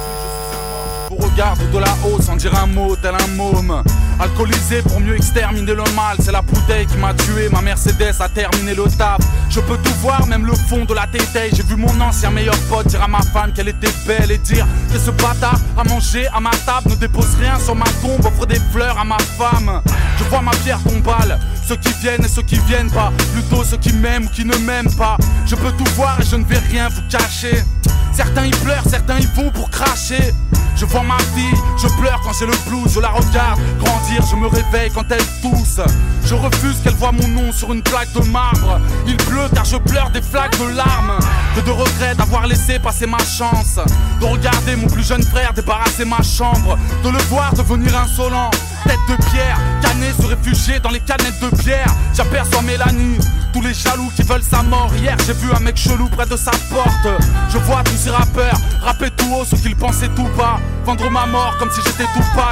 [1.28, 3.84] regarde de là-haut sans dire un mot, tel un môme.
[4.22, 7.50] Alcoolisé pour mieux exterminer le mal, c'est la bouteille qui m'a tué.
[7.52, 9.20] Ma Mercedes a terminé le taf.
[9.54, 11.54] Je peux tout voir, même le fond de la tête.
[11.54, 14.66] J'ai vu mon ancien meilleur pote dire à ma femme qu'elle était belle et dire
[14.92, 18.48] que ce bâtard a mangé à ma table ne dépose rien sur ma tombe, offre
[18.48, 19.80] des fleurs à ma femme.
[20.18, 23.78] Je vois ma pierre tombale, ceux qui viennent et ceux qui viennent pas, plutôt ceux
[23.78, 25.18] qui m'aiment ou qui ne m'aiment pas.
[25.46, 27.63] Je peux tout voir et je ne vais rien vous cacher.
[28.12, 30.34] Certains y pleurent, certains y vont pour cracher.
[30.76, 34.36] Je vois ma fille, je pleure quand j'ai le blues, je la regarde grandir, je
[34.36, 35.80] me réveille quand elle tousse.
[36.26, 38.80] Je refuse qu'elle voie mon nom sur une plaque de marbre.
[39.06, 41.20] Il pleut car je pleure des flaques de larmes.
[41.56, 43.80] Que de regrets d'avoir laissé passer ma chance.
[44.20, 46.78] De regarder mon plus jeune frère débarrasser ma chambre.
[47.04, 48.52] De le voir devenir insolent.
[48.86, 51.94] Tête de pierre, canet se réfugier dans les canettes de bière.
[52.14, 53.18] J'aperçois Mélanie,
[53.54, 54.92] tous les jaloux qui veulent sa mort.
[54.96, 57.08] Hier j'ai vu un mec chelou près de sa porte.
[57.50, 60.60] Je vois tous ces rappeurs rapper tout haut ce qu'ils pensaient tout bas.
[60.86, 62.52] Vendre ma mort comme si j'étais tout pas.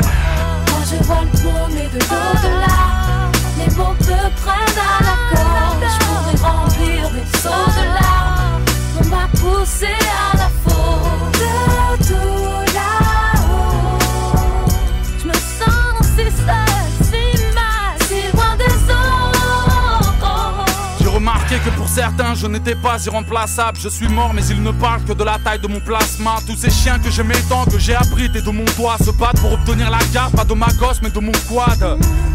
[0.67, 3.00] Quand je vois le monde de l'au-delà,
[3.61, 5.91] les mots me prennent à la gorge.
[5.93, 8.65] Je pourrais remplir des seaux de larmes.
[8.99, 9.93] On m'a poussé
[10.31, 11.39] à la faute.
[11.41, 11.55] De
[12.07, 13.99] tout là-haut,
[15.19, 17.23] je me sens si seule, si
[17.55, 20.37] mal, si loin des autres.
[21.01, 24.71] J'ai remarqué que pour certains je n'étais pas irremplaçable Je suis mort mais ils ne
[24.71, 26.37] parlent que de la taille de mon plasma.
[26.47, 29.53] Tous ces chiens que j'aimais tant que j'ai abrité de mon toit Se battent pour
[29.53, 30.35] obtenir la garde.
[30.35, 31.79] Pas de ma gosse mais de mon quad.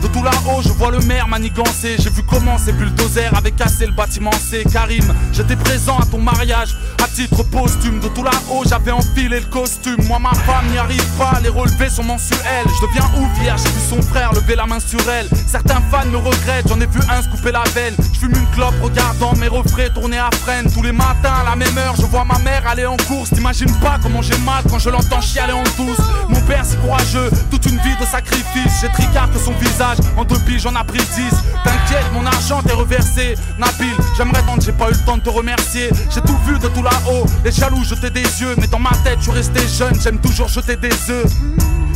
[0.02, 1.96] De tout là-haut je vois le maire manigancer.
[1.98, 4.64] J'ai vu comment ces bulldozers avaient cassé le bâtiment C.
[4.72, 6.76] Karim j'étais présent à ton mariage.
[7.02, 10.04] À titre posthume De tout là-haut j'avais enfilé le costume.
[10.06, 12.38] Moi ma femme n'y arrive pas les relevés sont mensuels.
[12.66, 15.28] Je deviens ouf hier j'ai vu son frère lever la main sur elle.
[15.46, 17.94] Certains fans me regrettent j'en ai vu un se couper la veine.
[18.12, 21.56] Je fume une clope regardant mes refrains tourner à freine Tous les matins à la
[21.56, 21.94] même heure.
[21.96, 23.30] Je vois ma mère aller en course.
[23.30, 25.98] T'imagines pas comment j'ai mal quand je l'entends chialer en douce.
[26.28, 28.80] Mon père c'est courageux, toute une vie de sacrifice.
[28.80, 31.34] J'ai tricard que son visage, en deux piges j'en ai pris dix.
[31.64, 33.36] T'inquiète mon argent t'est reversé.
[33.58, 35.88] Nabil, j'aimerais tant j'ai pas eu le temps de te remercier.
[36.14, 38.54] J'ai tout vu de tout là-haut, les jaloux jetaient des yeux.
[38.58, 41.32] Mais dans ma tête je suis resté jeune, j'aime toujours jeter des œufs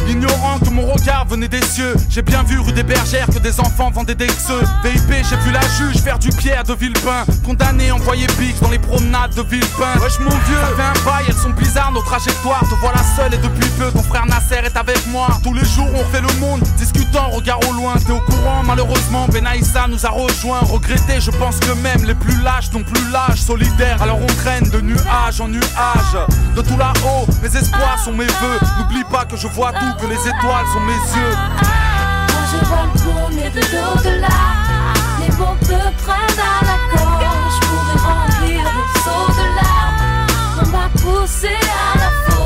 [0.09, 1.95] Ignorant que mon regard venait des cieux.
[2.09, 5.53] J'ai bien vu rue des bergères que des enfants vendaient des xeux VIP j'ai vu
[5.53, 7.25] la juge faire du pierre de Villepin.
[7.45, 9.99] Condamné envoyé Bix dans les promenades de Villepin.
[10.01, 12.61] Wesh mon vieux, ça fait un bail, elles sont bizarres nos trajectoires.
[12.69, 15.29] Te voilà seul et depuis peu ton frère Nasser est avec moi.
[15.43, 17.95] Tous les jours on refait le monde, discutant regard au loin.
[18.05, 22.41] T'es au courant malheureusement Benaïssa nous a rejoint Regretté je pense que même les plus
[22.43, 23.41] lâches n'ont plus l'âge.
[23.41, 26.17] Solidaire Alors on traîne de nuage en nuage.
[26.57, 30.07] De tout là-haut, mes espoirs sont mes vœux N'oublie pas que je vois tout, que
[30.07, 31.37] les étoiles sont mes yeux
[32.29, 34.39] Quand je vois le monde et de l'au-delà,
[35.21, 37.55] les mots me prennent à la gorge.
[37.55, 40.63] Je pourrais remplir des seaux de larmes.
[40.63, 42.40] On m'a poussé à la faute.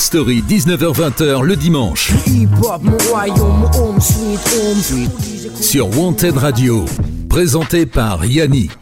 [0.00, 2.10] Story, 19h-20h le dimanche.
[5.60, 6.86] Sur Wanted Radio.
[7.28, 8.72] Présenté par Yannick.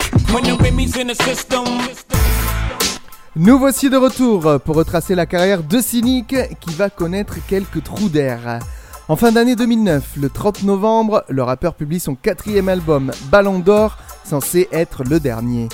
[3.35, 8.09] Nous voici de retour pour retracer la carrière de Cynic qui va connaître quelques trous
[8.09, 8.61] d'air.
[9.09, 13.99] En fin d'année 2009, le 30 novembre, le rappeur publie son quatrième album, Ballon d'Or,
[14.25, 15.69] censé être le dernier.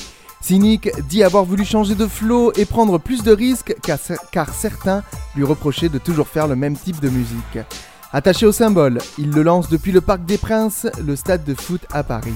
[0.44, 3.98] Cynic dit avoir voulu changer de flow et prendre plus de risques car,
[4.30, 5.02] car certains
[5.34, 7.58] lui reprochaient de toujours faire le même type de musique.
[8.12, 11.80] Attaché au symbole, il le lance depuis le Parc des Princes, le stade de foot
[11.90, 12.34] à Paris.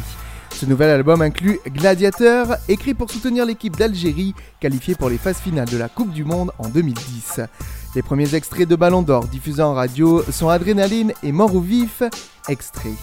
[0.55, 5.69] Ce nouvel album inclut Gladiateur, écrit pour soutenir l'équipe d'Algérie qualifiée pour les phases finales
[5.69, 7.41] de la Coupe du Monde en 2010.
[7.95, 12.03] Les premiers extraits de Ballon d'Or diffusés en radio sont Adrénaline et Mort ou Vif,
[12.49, 12.97] extraits.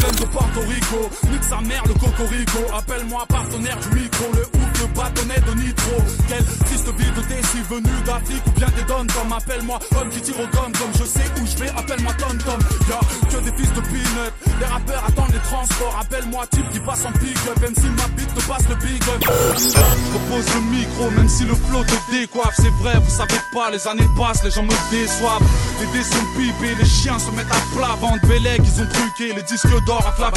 [0.00, 4.86] De Porto Rico, nique sa mère le cocorico, appelle-moi partenaire du micro, le ouf, le
[4.88, 5.96] bâtonnet de nitro.
[6.28, 7.20] Quelle triste vie de
[7.50, 10.92] suis venu d'Afrique ou bien des dons comme appelle-moi homme qui tire au gun comme
[10.98, 12.60] je sais où je vais, appelle-moi Tom Tom.
[12.88, 17.04] Y'a que des fils de peanut, les rappeurs attendent les transports, appelle-moi type qui passe
[17.04, 19.20] en pick-up, même si ma bite te passe le big up.
[19.20, 23.86] Propose le micro, même si le flow te décoiffe, c'est vrai, vous savez pas, les
[23.88, 25.42] années passent, les gens me déçoivent.
[25.80, 29.34] Les dés sont pipés, les chiens se mettent à plat, vente Bélec, ils ont truqué,
[29.34, 30.32] les disques d'or à flamme.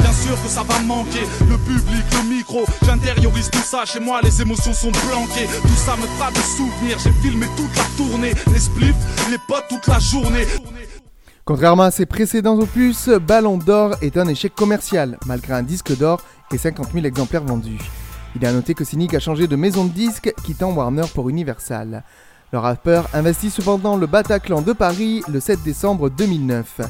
[0.00, 3.63] Bien sûr que ça va manquer, le public, le micro, j'intériorise tout
[11.46, 16.20] Contrairement à ses précédents opus, Ballon d'Or est un échec commercial, malgré un disque d'or
[16.52, 17.80] et 50 000 exemplaires vendus.
[18.36, 21.30] Il est à noter que Cynic a changé de maison de disque, quittant Warner pour
[21.30, 22.02] Universal.
[22.52, 26.82] Le rappeur investit cependant le Bataclan de Paris le 7 décembre 2009.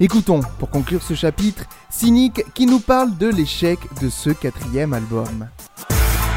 [0.00, 5.48] Écoutons, pour conclure ce chapitre, Cynic qui nous parle de l'échec de ce quatrième album.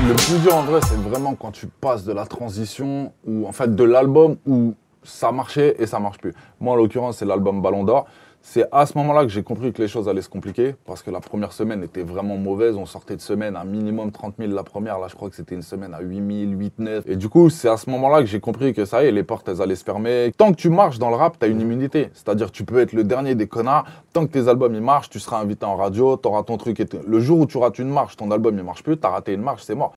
[0.07, 3.51] Le plus dur en vrai, c'est vraiment quand tu passes de la transition ou en
[3.51, 4.73] fait de l'album où
[5.03, 6.33] ça marchait et ça marche plus.
[6.61, 8.07] Moi, en l'occurrence, c'est l'album Ballon d'Or.
[8.41, 11.11] C'est à ce moment-là que j'ai compris que les choses allaient se compliquer parce que
[11.11, 12.77] la première semaine était vraiment mauvaise.
[12.77, 14.97] On sortait de semaine à minimum 30 000 la première.
[14.97, 17.03] Là, je crois que c'était une semaine à 8 000, 8 9.
[17.07, 19.23] Et du coup, c'est à ce moment-là que j'ai compris que ça y est, les
[19.23, 20.31] portes, elles allaient se fermer.
[20.37, 22.09] Tant que tu marches dans le rap, t'as une immunité.
[22.13, 23.85] C'est-à-dire, tu peux être le dernier des connards.
[24.13, 26.79] Tant que tes albums, ils marchent, tu seras invité en radio, t'auras ton truc.
[26.79, 29.33] Et le jour où tu rates une marche, ton album, il marche plus, t'as raté
[29.33, 29.93] une marche, c'est mort.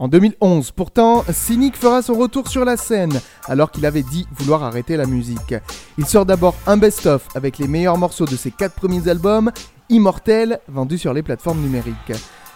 [0.00, 4.62] En 2011, pourtant, Cynic fera son retour sur la scène, alors qu'il avait dit vouloir
[4.62, 5.54] arrêter la musique.
[5.98, 9.52] Il sort d'abord un best-of avec les meilleurs morceaux de ses quatre premiers albums,
[9.90, 12.14] Immortel, vendu sur les plateformes numériques.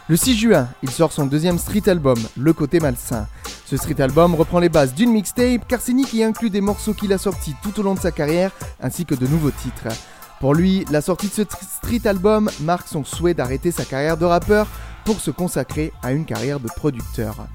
[0.08, 3.26] Le 6 juin, il sort son deuxième street album, Le Côté Malsain.
[3.66, 7.12] Ce street album reprend les bases d'une mixtape, car Cynic y inclut des morceaux qu'il
[7.12, 9.94] a sortis tout au long de sa carrière, ainsi que de nouveaux titres.
[10.40, 14.16] Pour lui, la sortie de ce tr- street album marque son souhait d'arrêter sa carrière
[14.16, 14.66] de rappeur
[15.04, 17.46] pour se consacrer à une carrière de producteur.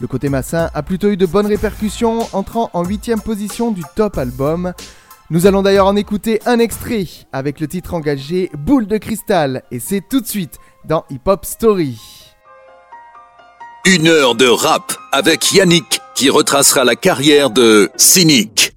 [0.00, 4.18] Le côté massin a plutôt eu de bonnes répercussions, entrant en 8 position du top
[4.18, 4.72] album.
[5.30, 9.78] Nous allons d'ailleurs en écouter un extrait avec le titre engagé Boule de cristal, et
[9.78, 11.98] c'est tout de suite dans Hip Hop Story.
[13.84, 18.76] Une heure de rap avec Yannick qui retracera la carrière de Cynic.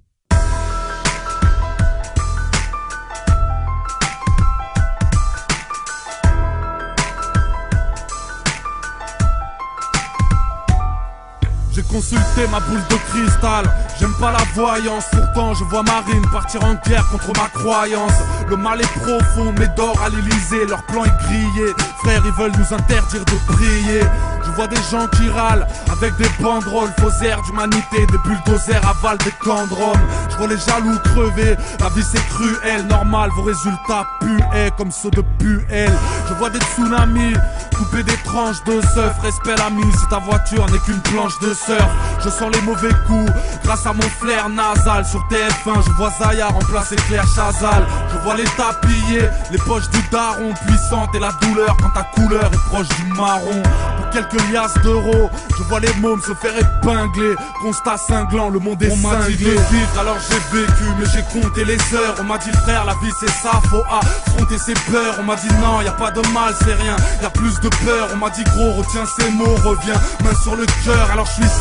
[11.95, 13.63] J'ai consulté ma boule de cristal,
[13.97, 18.11] j'aime pas la voyance, pourtant je vois Marine partir en guerre contre ma croyance.
[18.49, 21.73] Le mal est profond, mais d'or à l'Elysée, leur plan est grillé.
[22.03, 24.01] Frère, ils veulent nous interdire de prier.
[24.43, 29.23] Je vois des gens qui râlent avec des banderoles, faux airs d'humanité, des bulldozers avalent
[29.23, 30.01] des camps de Rome.
[30.31, 35.11] Je vois les jaloux crever, la vie c'est cruel, normal, vos résultats puaient comme ceux
[35.11, 35.91] de Puel.
[36.27, 37.35] Je vois des tsunamis
[37.75, 41.84] couper des tranches de surf, respect l'ami, si ta voiture n'est qu'une planche de surf.
[42.23, 43.31] Je sens les mauvais coups
[43.63, 45.85] grâce à mon flair nasal sur TF1.
[45.85, 47.85] Je vois Zaya remplacer Claire Chazal.
[48.11, 52.49] Je vois les tapillés, les poches du daron puissantes et la douleur quand ta couleur
[52.51, 53.61] est proche du marron.
[53.97, 57.35] Pour quelques liasses d'euros, je vois les mômes se faire épingler.
[57.61, 61.39] Constat cinglant, le monde est On m'a dit de vivre, alors j'ai vécu, mais j'ai
[61.39, 62.15] compté les heures.
[62.19, 65.15] On m'a dit frère, la vie c'est ça, faut affronter ses peurs.
[65.19, 67.69] On m'a dit non, y a pas de mal, c'est rien, y a plus de
[67.69, 68.09] peur.
[68.13, 71.09] On m'a dit gros, retiens ces mots, reviens, main sur le cœur.
[71.11, 71.51] Alors je suis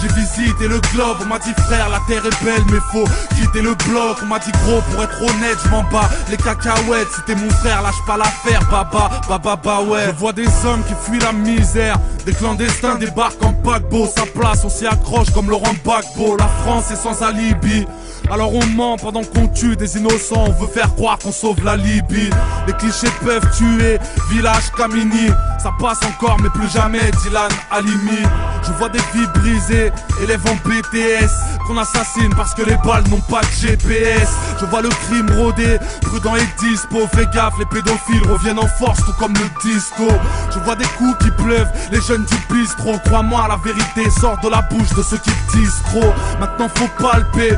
[0.00, 3.62] J'ai visité le globe, on m'a dit frère la terre est belle mais faut quitter
[3.62, 4.18] le bloc.
[4.22, 6.08] On m'a dit gros pour être honnête je m'en bats.
[6.30, 10.04] Les cacahuètes C'était mon frère lâche pas l'affaire baba baba bah ouais.
[10.06, 11.96] Je vois des hommes qui fuient la misère.
[12.26, 14.06] Des clandestins débarquent en paquebot.
[14.14, 16.36] Sa place on s'y accroche comme Laurent Gbagbo.
[16.36, 17.86] La France est sans alibi
[18.30, 21.76] alors on ment pendant qu'on tue des innocents, on veut faire croire qu'on sauve la
[21.76, 22.30] Libye.
[22.66, 23.98] Les clichés peuvent tuer,
[24.30, 25.28] village Kamini,
[25.62, 28.22] ça passe encore mais plus jamais Dylan Halimi.
[28.66, 31.30] Je vois des vies brisées, élèves en BTS,
[31.66, 34.28] qu'on assassine parce que les balles n'ont pas de GPS.
[34.60, 39.04] Je vois le crime rôder, prudent et dispo, fais gaffe, les pédophiles reviennent en force
[39.04, 40.08] tout comme le disco.
[40.52, 44.48] Je vois des coups qui pleuvent, les jeunes du bistrot, crois-moi la vérité sort de
[44.48, 46.12] la bouche de ceux qui disent trop.
[46.40, 47.52] Maintenant faut palper,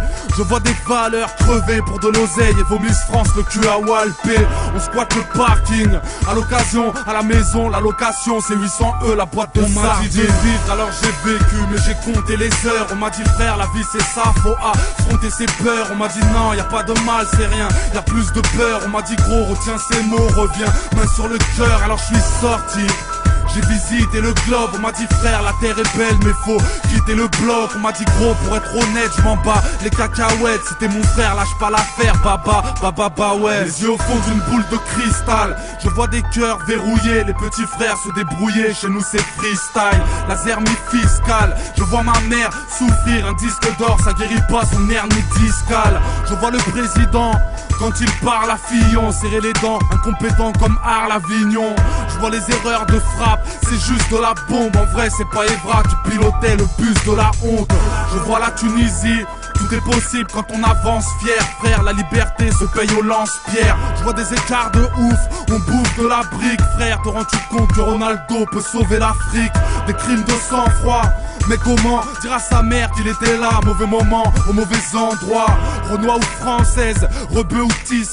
[0.61, 4.39] des valeurs crevées pour de l'oseille et vos Miss France le cul à Walpé.
[4.75, 5.91] On squatte le parking,
[6.29, 9.69] à l'occasion, à la maison, la location location, c'est 800 E la boîte de On
[9.69, 12.87] m'a dit de vivre, alors j'ai vécu, mais j'ai compté les heures.
[12.93, 15.89] On m'a dit frère, la vie c'est ça, faut affronter ses peurs.
[15.93, 18.41] On m'a dit non, y a pas de mal, c'est rien, y a plus de
[18.57, 18.81] peur.
[18.85, 22.25] On m'a dit gros, retiens ces mots, reviens, main sur le cœur, alors je suis
[22.41, 22.87] sorti.
[23.55, 27.15] J'ai visité le globe, on m'a dit frère la terre est belle mais faut quitter
[27.15, 27.71] le bloc.
[27.77, 29.63] On m'a dit gros pour être honnête je m'en bats.
[29.83, 33.65] Les cacahuètes C'était mon frère lâche pas l'affaire baba baba bah ouais.
[33.65, 35.57] Les yeux au fond d'une boule de cristal.
[35.83, 40.03] Je vois des cœurs verrouillés Les petits frères se débrouiller Chez nous c'est freestyle.
[40.29, 44.89] Laser mi fiscal Je vois ma mère souffrir Un disque d'or ça guérit pas son
[44.91, 46.01] hernie discale.
[46.29, 47.33] Je vois le président
[47.79, 51.75] quand il parle à Fillon Serrer les dents incompétent comme Arles Avignon.
[52.09, 54.77] Je vois les erreurs de frappe c'est juste de la bombe.
[54.77, 57.71] En vrai, c'est pas Evra qui pilotait le bus de la honte.
[58.13, 59.25] Je vois la Tunisie.
[59.55, 61.83] Tout est possible quand on avance fier, frère.
[61.83, 63.77] La liberté se paye au lance-pierre.
[63.97, 65.19] Je vois des écarts de ouf,
[65.49, 67.01] on bouffe de la brique, frère.
[67.03, 69.53] Te rends-tu compte que Ronaldo peut sauver l'Afrique?
[69.87, 71.03] Des crimes de sang-froid.
[71.49, 75.47] Mais comment dire à sa mère qu'il était là, mauvais moment, au mauvais endroit
[75.91, 77.69] Renoir ou française, rebeu ou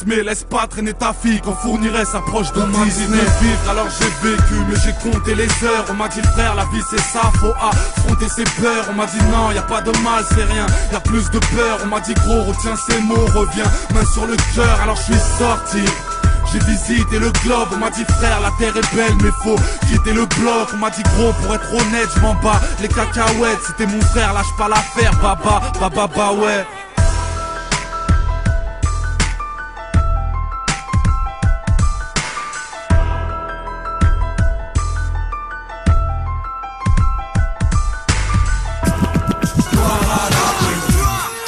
[0.06, 3.18] mais laisse pas traîner ta fille qu'on fournirait sa proche de Disney.
[3.42, 5.86] vivre alors j'ai vécu, mais j'ai compté les heures.
[5.90, 8.86] On m'a dit frère, la vie c'est ça, faut affronter ses peurs.
[8.92, 11.40] On m'a dit non, y a pas de mal, c'est rien, y a plus de
[11.40, 11.80] peur.
[11.84, 15.22] On m'a dit gros, retiens ces mots, reviens, main sur le cœur, alors je suis
[15.38, 16.13] sorti.
[16.54, 19.56] J'ai visité le globe, on m'a dit frère la terre est belle mais faut
[19.88, 20.70] quitter le bloc.
[20.74, 22.62] On m'a dit gros pour être honnête je m'en bats.
[22.80, 26.64] Les cacahuètes C'était mon frère lâche pas l'affaire baba baba bah ouais.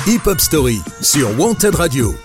[0.08, 2.16] Hip Hop Story sur Wanted Radio.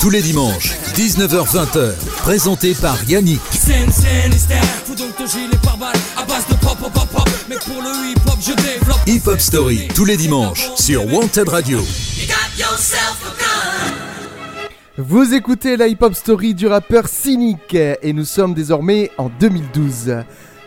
[0.00, 3.40] Tous les dimanches, 19h-20h, présenté par Yannick.
[9.06, 11.80] Hip Hop Story, tous les dimanches, sur Wanted Radio.
[14.98, 20.16] Vous écoutez la hip-hop story du rappeur Cynic et nous sommes désormais en 2012.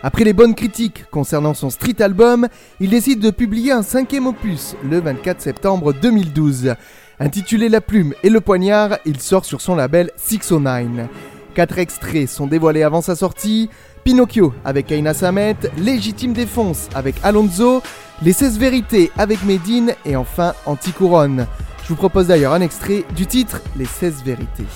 [0.05, 2.47] Après les bonnes critiques concernant son street album,
[2.79, 6.75] il décide de publier un cinquième opus le 24 septembre 2012.
[7.19, 11.07] Intitulé La plume et le poignard, il sort sur son label 609.
[11.55, 13.71] Quatre extraits sont dévoilés avant sa sortie
[14.03, 17.81] Pinocchio avec Aina Samet, Légitime Défonce avec Alonso,
[18.21, 21.47] Les 16 vérités avec Medine et enfin Anticouronne.
[21.81, 24.67] Je vous propose d'ailleurs un extrait du titre Les 16 vérités.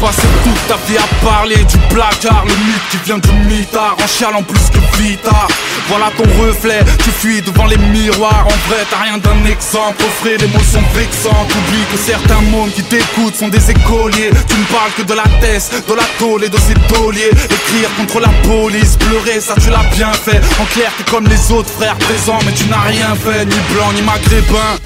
[0.00, 4.06] Passé toute ta vie à parler du placard Le mythe qui vient du mitard En
[4.06, 5.48] chialant plus que Vita.
[5.88, 8.46] Voilà ton reflet, tu fuis devant les miroirs.
[8.46, 11.46] En vrai t'as rien d'un exemple Offrir des mots sont vexants.
[11.48, 14.30] Oublie que certains mômes qui t'écoutent sont des écoliers.
[14.48, 17.30] Tu ne parles que de la thèse, de la tôle et de ses tauliers.
[17.30, 20.40] Écrire contre la police, pleurer ça tu l'as bien fait.
[20.60, 23.92] En clair t'es comme les autres frères présents Mais tu n'as rien fait, ni blanc
[23.94, 24.76] ni maghrébin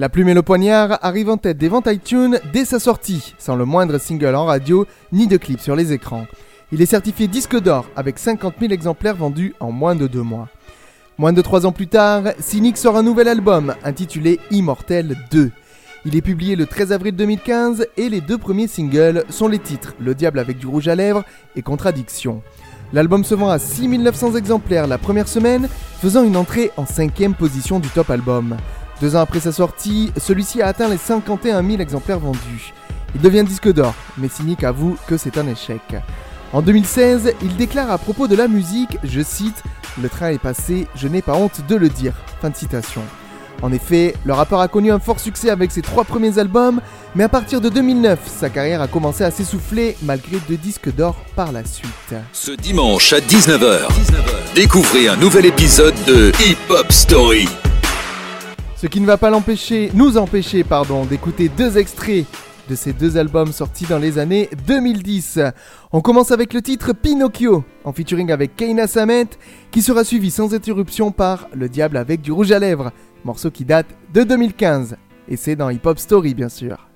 [0.00, 3.54] la plume et le poignard arrivent en tête des ventes iTunes dès sa sortie, sans
[3.54, 6.24] le moindre single en radio ni de clip sur les écrans.
[6.72, 10.48] Il est certifié disque d'or avec 50 000 exemplaires vendus en moins de deux mois.
[11.18, 15.50] Moins de trois ans plus tard, Cynic sort un nouvel album intitulé Immortel 2.
[16.06, 19.94] Il est publié le 13 avril 2015 et les deux premiers singles sont les titres
[20.00, 21.24] Le Diable avec du rouge à lèvres
[21.56, 22.40] et Contradiction.
[22.94, 25.68] L'album se vend à 6900 exemplaires la première semaine,
[26.00, 28.56] faisant une entrée en cinquième position du top album.
[29.00, 32.74] Deux ans après sa sortie, celui-ci a atteint les 51 000 exemplaires vendus.
[33.14, 35.80] Il devient disque d'or, mais Cynic avoue que c'est un échec.
[36.52, 39.62] En 2016, il déclare à propos de la musique, je cite,
[40.00, 42.12] Le train est passé, je n'ai pas honte de le dire.
[42.42, 43.02] Fin de citation.
[43.62, 46.80] En effet, le rappeur a connu un fort succès avec ses trois premiers albums,
[47.14, 51.16] mais à partir de 2009, sa carrière a commencé à s'essouffler malgré deux disques d'or
[51.36, 52.14] par la suite.
[52.32, 53.88] Ce dimanche à 19h,
[54.54, 57.48] découvrez un nouvel épisode de Hip Hop Story.
[58.80, 62.24] Ce qui ne va pas l'empêcher, nous empêcher, pardon, d'écouter deux extraits
[62.66, 65.38] de ces deux albums sortis dans les années 2010.
[65.92, 69.26] On commence avec le titre Pinocchio, en featuring avec Keina Samet,
[69.70, 72.90] qui sera suivi sans interruption par Le Diable avec du rouge à lèvres,
[73.22, 74.96] morceau qui date de 2015.
[75.28, 76.88] Et c'est dans Hip Hop Story, bien sûr.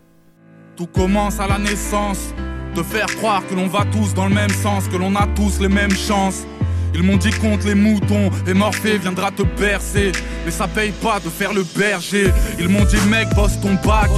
[0.77, 2.33] Tout commence à la naissance,
[2.75, 5.61] de faire croire que l'on va tous dans le même sens, que l'on a tous
[5.61, 6.47] les mêmes chances.
[6.95, 10.13] Ils m'ont dit compte les moutons et Morphée viendra te bercer.
[10.45, 12.33] Mais ça paye pas de faire le berger.
[12.59, 14.11] Ils m'ont dit mec, bosse ton bac.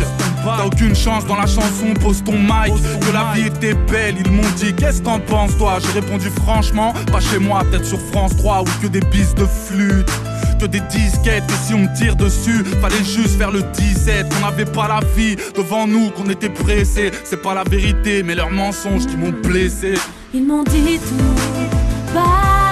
[0.45, 2.73] T'as aucune chance dans la chanson, pose ton mic.
[3.01, 5.79] Que la vie était belle, ils m'ont dit qu'est-ce t'en penses toi?
[5.81, 9.47] J'ai répondu franchement, pas chez moi, peut-être sur France 3 ou que des pistes de
[9.47, 10.11] flûte.
[10.59, 11.45] que des disquettes.
[11.49, 14.29] Et si on me tire dessus, fallait juste faire le 17.
[14.33, 17.11] Qu'on n'avait pas la vie devant nous, qu'on était pressé.
[17.25, 19.95] C'est pas la vérité, mais leurs mensonges qui m'ont blessé.
[20.35, 22.66] Ils m'ont dit tout bas,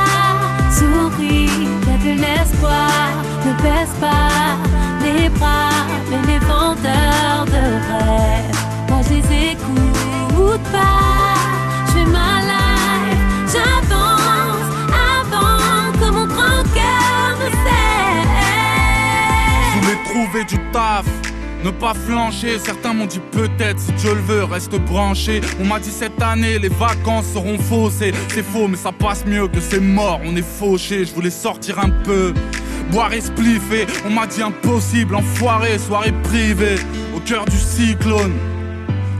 [3.65, 4.57] baisse pas
[5.03, 8.59] les bras, mais les vendeurs de rêves,
[8.89, 11.35] moi je les écoute pas,
[11.87, 14.71] je fais ma life, j'avance
[15.21, 18.35] avant que mon grand cœur ne Je cesse.
[19.81, 21.07] voulais trouver du taf.
[21.65, 25.41] Ne pas flancher, certains m'ont dit peut-être si Dieu le veut, reste branché.
[25.59, 28.13] On m'a dit cette année les vacances seront faussées.
[28.29, 31.07] C'est faux, mais ça passe mieux que c'est mort, on est fauché.
[31.07, 32.35] Je voulais sortir un peu,
[32.91, 33.87] boire et spliffer.
[34.07, 36.77] On m'a dit impossible, enfoiré, soirée privée,
[37.17, 38.33] au cœur du cyclone.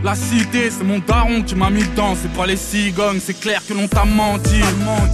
[0.05, 3.63] La cité, c'est mon daron qui m'a mis dedans, c'est pas les cigognes, c'est clair
[3.67, 4.61] que l'on t'a menti.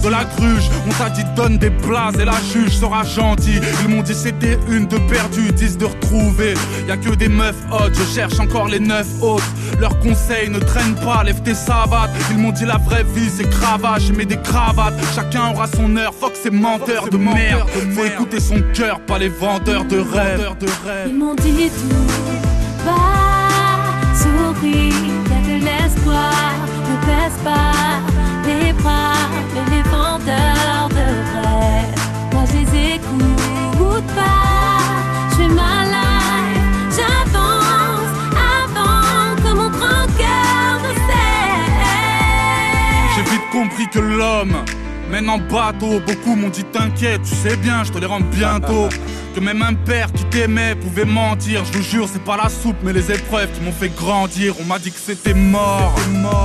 [0.03, 3.61] De la gruge, on t'a dit donne des places et la juge sera gentille.
[3.83, 6.55] Ils m'ont dit c'était une de perdue, dix de retrouvée.
[6.89, 9.49] Y a que des meufs hautes, je cherche encore les neuf autres.
[9.79, 12.11] Leurs conseils ne traînent pas, lève tes savates.
[12.29, 14.95] Ils m'ont dit la vraie vie c'est cravache, je mets des cravates.
[15.15, 17.69] Chacun aura son heure, fuck ces menteurs de merde.
[17.95, 20.49] Faut écouter son cœur, pas les vendeurs de rêves.
[21.07, 22.30] Ils m'ont dit tout
[24.61, 24.93] bas, souris,
[25.29, 26.55] y a de l'espoir,
[26.89, 27.99] ne baisse pas
[28.45, 31.95] les bras, mais les vendeurs de rêves,
[32.33, 36.61] moi je les écoute pas, je fais ma life,
[36.95, 38.11] j'avance
[38.59, 41.85] avant que mon grand cœur ne cesse.
[43.15, 44.57] J'ai vite compris que l'homme
[45.11, 45.99] mène en bateau.
[46.07, 48.87] Beaucoup m'ont dit t'inquiète, tu sais bien, je te les rends bientôt.
[49.35, 51.63] Que même un père qui t'aimait pouvait mentir.
[51.65, 54.55] Je vous jure, c'est pas la soupe, mais les épreuves qui m'ont fait grandir.
[54.59, 55.93] On m'a dit que c'était mort.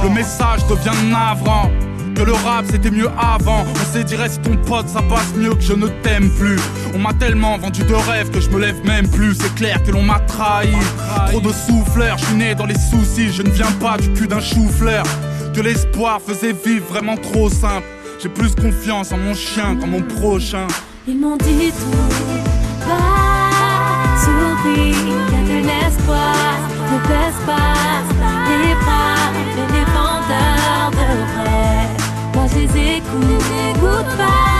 [0.02, 1.70] Le message devient navrant.
[2.14, 3.64] Que le rap c'était mieux avant.
[3.68, 6.58] On s'est dit si ton pote ça passe mieux que je ne t'aime plus.
[6.94, 9.34] On m'a tellement vendu de rêves que je me lève même plus.
[9.34, 10.72] C'est clair que l'on m'a trahi.
[11.28, 13.30] Trop de souffleurs, je suis né dans les soucis.
[13.30, 15.04] Je ne viens pas du cul d'un chou-fleur.
[15.54, 17.86] Que l'espoir faisait vivre vraiment trop simple.
[18.18, 20.66] J'ai plus confiance en mon chien qu'en mon prochain.
[21.06, 22.88] Ils m'ont dit tout.
[22.88, 26.58] Bas, souris, y a de l'espoir,
[26.92, 27.76] ne baisse pas
[28.48, 29.32] les bras,
[29.72, 31.96] les vendeurs de rêves,
[32.34, 34.16] moi je les écoute.
[34.16, 34.55] Pas,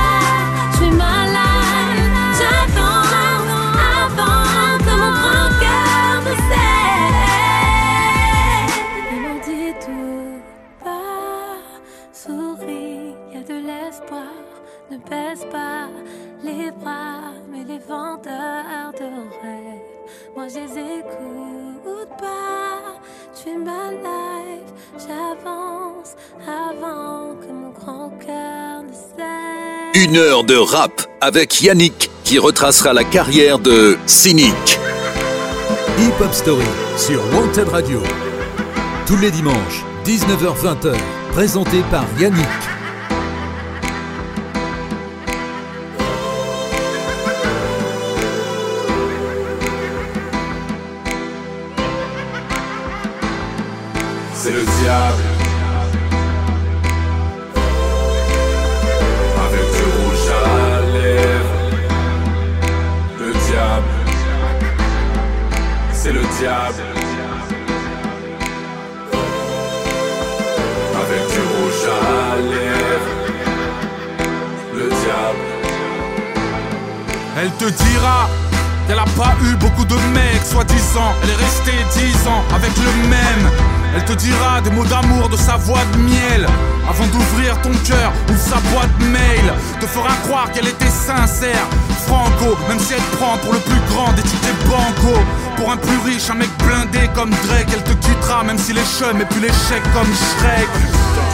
[17.89, 19.05] mais les vendeurs de
[19.43, 19.81] rêves,
[20.35, 23.01] moi je les écoute pas.
[23.35, 26.15] Je fais ma life, j'avance
[26.47, 30.05] avant que mon grand cœur ne cesse.
[30.05, 34.79] Une heure de rap avec Yannick qui retracera la carrière de Cynic.
[35.99, 36.65] Hip Hop Story
[36.97, 38.01] sur Wanted Radio.
[39.07, 40.97] Tous les dimanches, 19h-20h,
[41.33, 42.76] présenté par Yannick.
[54.97, 55.23] Diable.
[59.45, 61.57] Avec du rouge à la lèvre,
[63.21, 63.95] le diable,
[65.93, 66.85] c'est le diable.
[71.03, 73.13] Avec du rouge à la lèvre,
[74.75, 75.47] le diable.
[77.39, 78.29] Elle te dira
[78.87, 81.13] qu'elle a pas eu beaucoup de mecs, soi-disant.
[81.23, 83.86] Elle est restée dix ans avec le même.
[83.97, 86.47] Elle te dira des mots d'amour de sa voix de miel.
[86.87, 89.51] Avant d'ouvrir ton cœur, ouvre sa boîte mail.
[89.81, 91.67] Te fera croire qu'elle était sincère.
[92.07, 95.19] Franco, même si elle prend pour le plus grand des tickets banco.
[95.57, 98.85] Pour un plus riche, un mec blindé comme Drake, elle te quittera même si les
[98.85, 100.69] chums et puis l'échec comme Shrek.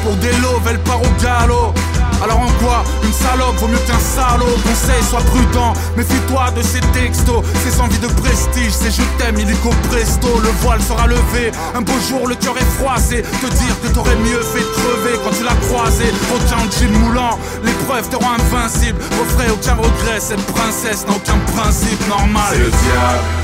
[0.04, 1.74] Pour des loves, elle part au galop.
[2.22, 4.54] Alors en quoi Une salope vaut mieux qu'un salaud?
[4.62, 7.42] Conseil, sois prudent, méfie-toi de ces textos.
[7.64, 10.28] Ces envies de prestige, c'est je t'aime, illico presto.
[10.40, 13.22] Le voile sera levé, un beau jour le cœur est froissé.
[13.22, 16.04] Te dire que t'aurais mieux fait de crever quand tu l'as croisé.
[16.34, 18.98] Aucun jean moulant, l'épreuve te rend invincible.
[19.18, 22.52] Refrais aucun regret, cette princesse n'a aucun principe normal.
[22.52, 23.41] C'est le diable.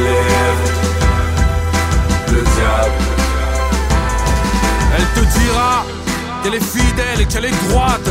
[2.31, 3.01] le diable.
[4.97, 5.85] Elle te dira
[6.43, 8.09] qu'elle est fidèle et qu'elle est droite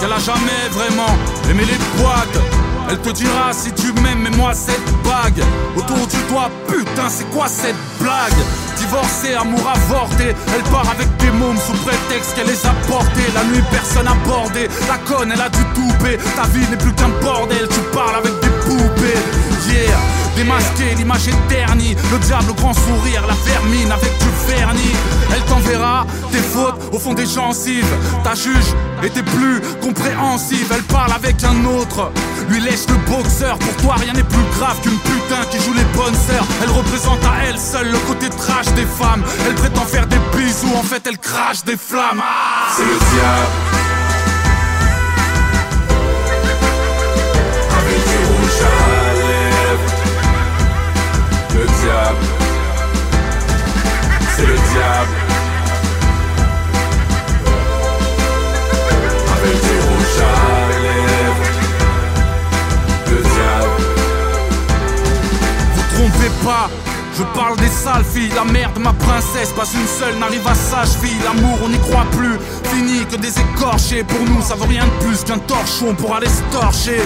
[0.00, 1.14] Qu'elle a jamais vraiment
[1.50, 2.69] aimer les boîtes.
[2.90, 5.44] Elle te dira si tu m'aimes, mais moi cette bague
[5.76, 8.34] autour du doigt, putain, c'est quoi cette blague?
[8.76, 13.30] Divorcée, amour avorté, elle part avec des mômes sous prétexte qu'elle les a portés.
[13.32, 16.18] La nuit, personne abordé, la conne, elle a du toupet.
[16.34, 19.20] Ta vie n'est plus qu'un bordel, tu parles avec des poupées.
[19.68, 19.96] Yeah,
[20.34, 21.94] démasqué, l'image est ternie.
[22.10, 24.96] Le diable grand sourire, la vermine avec du vernis.
[25.32, 27.92] Elle t'enverra tes fautes au fond des gencives.
[28.24, 30.70] Ta juge était plus compréhensive.
[30.74, 32.10] Elle parle avec un autre,
[32.48, 33.58] lui laisse le boxeur.
[33.58, 36.46] Pour toi, rien n'est plus grave qu'une putain qui joue les bonnes sœurs.
[36.62, 39.22] Elle représente à elle seule le côté trash des femmes.
[39.46, 42.22] Elle prétend faire des bisous, en fait, elle crache des flammes.
[42.22, 43.80] Ah C'est le diable.
[51.52, 52.16] Le diable.
[54.36, 55.29] C'est le diable.
[67.20, 70.54] Je parle des sales filles, la mère de ma princesse, pas une seule n'arrive à
[70.54, 71.18] sage fille.
[71.22, 72.38] L'amour, on n'y croit plus,
[72.72, 74.04] fini que des écorchés.
[74.04, 77.00] Pour nous, ça vaut rien de plus qu'un torchon pour aller se torcher.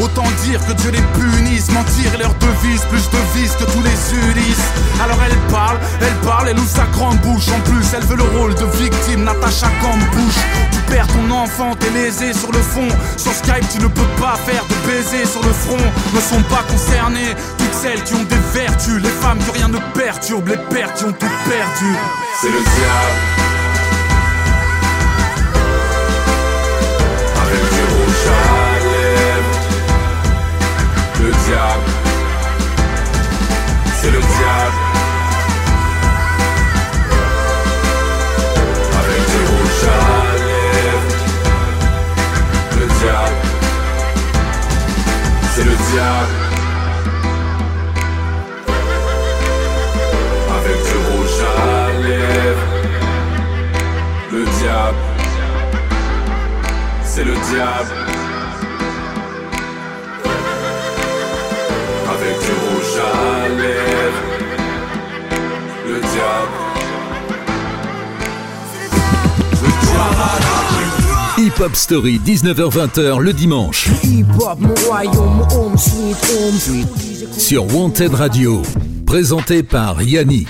[0.00, 3.82] Autant dire que Dieu les punisse, mentir est leur devise, plus de vis que tous
[3.82, 4.68] les Ulysses.
[5.02, 7.48] Alors elle parle, elle parle, elle ouvre sa grande bouche.
[7.48, 9.68] En plus, elle veut le rôle de victime, Natacha
[10.12, 10.40] bouche
[10.70, 12.88] Tu perds ton enfant, t'es lésé sur le fond.
[13.16, 15.84] Sur Skype, tu ne peux pas faire de baiser sur le front.
[16.14, 19.02] Ne sont pas concernées toutes celles qui ont des vertus.
[19.02, 21.96] Les femmes que rien ne perturbe, les pères qui ont tout perdu.
[22.40, 23.51] C'est le diable.
[34.02, 34.80] C'est le diable.
[38.98, 41.12] Avec du rouge à lèvres.
[42.80, 43.40] Le diable.
[45.54, 46.34] C'est le diable.
[50.58, 52.68] Avec du rouge à lèvres.
[54.32, 55.02] Le diable.
[57.04, 58.01] C'est le diable.
[71.38, 73.88] Hip Hop Story, 19h-20h le dimanche.
[77.36, 78.62] Sur Wanted Radio.
[79.06, 80.48] Présenté par Yannick.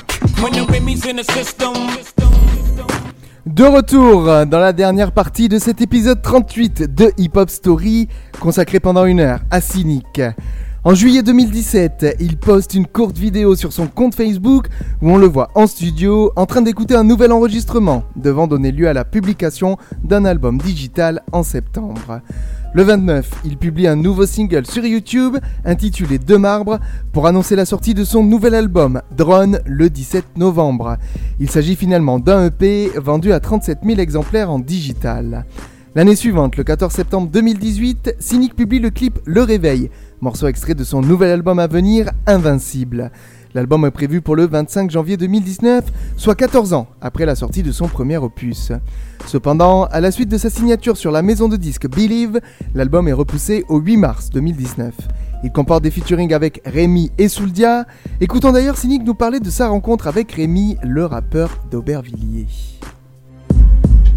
[3.47, 8.09] De retour dans la dernière partie de cet épisode 38 de Hip Hop Story,
[8.41, 10.21] consacré pendant une heure à Cynic.
[10.85, 14.67] En juillet 2017, il poste une courte vidéo sur son compte Facebook
[15.01, 18.89] où on le voit en studio en train d'écouter un nouvel enregistrement, devant donner lieu
[18.89, 22.21] à la publication d'un album digital en septembre.
[22.75, 26.81] Le 29, il publie un nouveau single sur YouTube intitulé De Marbre
[27.13, 30.97] pour annoncer la sortie de son nouvel album Drone le 17 novembre.
[31.39, 35.45] Il s'agit finalement d'un EP vendu à 37 000 exemplaires en digital.
[35.95, 39.91] L'année suivante, le 14 septembre 2018, Cynic publie le clip Le Réveil,
[40.23, 43.11] morceau extrait de son nouvel album à venir, Invincible.
[43.55, 45.85] L'album est prévu pour le 25 janvier 2019,
[46.17, 48.73] soit 14 ans après la sortie de son premier opus.
[49.27, 52.41] Cependant, à la suite de sa signature sur la maison de disques Believe,
[52.73, 54.95] l'album est repoussé au 8 mars 2019.
[55.43, 57.85] Il comporte des featurings avec Rémi et Souldia.
[58.21, 62.47] Écoutons d'ailleurs Cynic nous parler de sa rencontre avec Rémi, le rappeur d'Aubervilliers.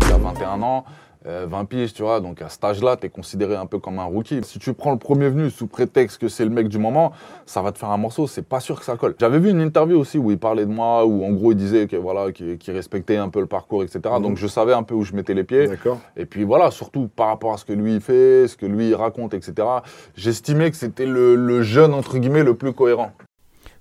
[0.05, 0.85] Il a 21 ans,
[1.27, 3.99] euh, 20 piges, tu vois, donc à cet âge-là, tu es considéré un peu comme
[3.99, 4.41] un rookie.
[4.43, 7.13] Si tu prends le premier venu sous prétexte que c'est le mec du moment,
[7.45, 9.15] ça va te faire un morceau, c'est pas sûr que ça colle.
[9.19, 11.87] J'avais vu une interview aussi où il parlait de moi, où en gros il disait
[11.87, 13.99] que voilà, qu'il respectait un peu le parcours, etc.
[14.21, 15.67] Donc je savais un peu où je mettais les pieds.
[16.15, 19.33] Et puis voilà, surtout par rapport à ce que lui fait, ce que lui raconte,
[19.33, 19.67] etc.
[20.15, 23.11] J'estimais que c'était le, le jeune, entre guillemets, le plus cohérent.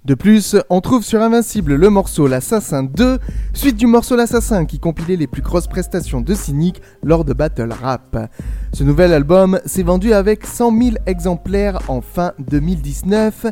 [0.04, 3.18] De plus, on trouve sur Invincible le morceau L'Assassin 2,
[3.54, 7.72] suite du morceau L'Assassin qui compilait les plus grosses prestations de Cynic lors de Battle
[7.72, 8.30] Rap.
[8.74, 13.46] Ce nouvel album s'est vendu avec 100 000 exemplaires en fin 2019,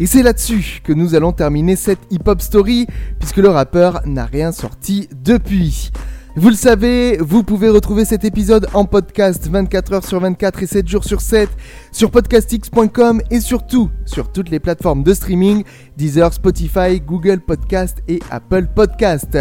[0.00, 2.88] et c'est là-dessus que nous allons terminer cette hip-hop story,
[3.20, 5.92] puisque le rappeur n'a rien sorti depuis.
[6.34, 10.66] Vous le savez, vous pouvez retrouver cet épisode en podcast 24 heures sur 24 et
[10.66, 11.50] 7 jours sur 7
[11.92, 15.62] sur podcastx.com et surtout sur toutes les plateformes de streaming
[15.98, 19.36] Deezer, Spotify, Google Podcast et Apple Podcast.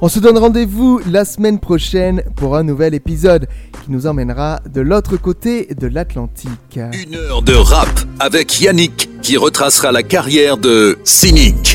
[0.00, 3.46] On se donne rendez-vous la semaine prochaine pour un nouvel épisode
[3.84, 6.80] qui nous emmènera de l'autre côté de l'Atlantique.
[7.04, 11.69] Une heure de rap avec Yannick qui retracera la carrière de Cynic.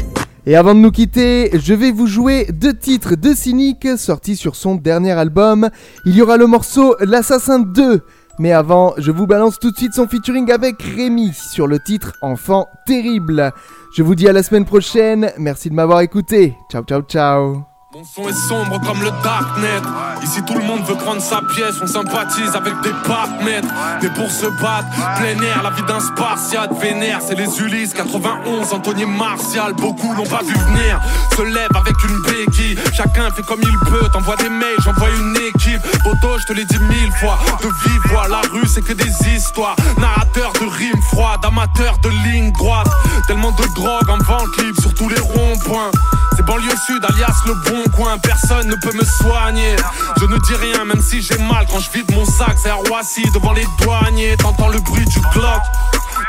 [0.48, 4.56] Et avant de nous quitter, je vais vous jouer deux titres de Cynic sortis sur
[4.56, 5.70] son dernier album.
[6.06, 8.02] Il y aura le morceau L'Assassin 2.
[8.38, 12.14] Mais avant, je vous balance tout de suite son featuring avec Rémi sur le titre
[12.22, 13.54] Enfant terrible.
[13.96, 15.32] Je vous dis à la semaine prochaine.
[15.40, 16.54] Merci de m'avoir écouté.
[16.70, 17.75] Ciao, ciao, ciao.
[17.96, 19.80] Mon son est sombre comme le darknet.
[20.22, 21.76] Ici tout le monde veut prendre sa pièce.
[21.82, 23.62] On sympathise avec des partenaires.
[24.02, 27.20] Mais pour se battre, plein air, la vie d'un spartiate vénère.
[27.26, 29.74] C'est les Ulysses 91, Anthony Martial.
[29.76, 31.00] Beaucoup l'ont pas vu venir.
[31.38, 32.78] Se lève avec une béquille.
[32.94, 34.10] Chacun fait comme il peut.
[34.12, 35.80] T'envoies des mails, j'envoie une équipe.
[36.06, 37.40] Auto, je te l'ai dit mille fois.
[37.62, 39.78] De vive voix, la rue c'est que des histoires.
[40.00, 42.92] Narrateur de rimes froides, amateur de lignes droites.
[43.26, 45.92] Tellement de drogue en vente libre sur tous les ronds-points.
[46.36, 48.18] C'est banlieue sud, alias le bon coin.
[48.18, 49.76] Personne ne peut me soigner.
[50.20, 52.58] Je ne dis rien, même si j'ai mal quand je vide mon sac.
[52.62, 54.36] C'est à Roissy devant les douaniers.
[54.38, 55.62] T'entends le bruit du Glock.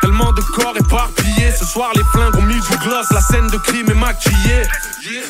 [0.01, 1.53] Tellement de corps éparpillés.
[1.59, 3.07] Ce soir, les flingues ont mis du gloss.
[3.11, 4.63] La scène de crime est maquillée.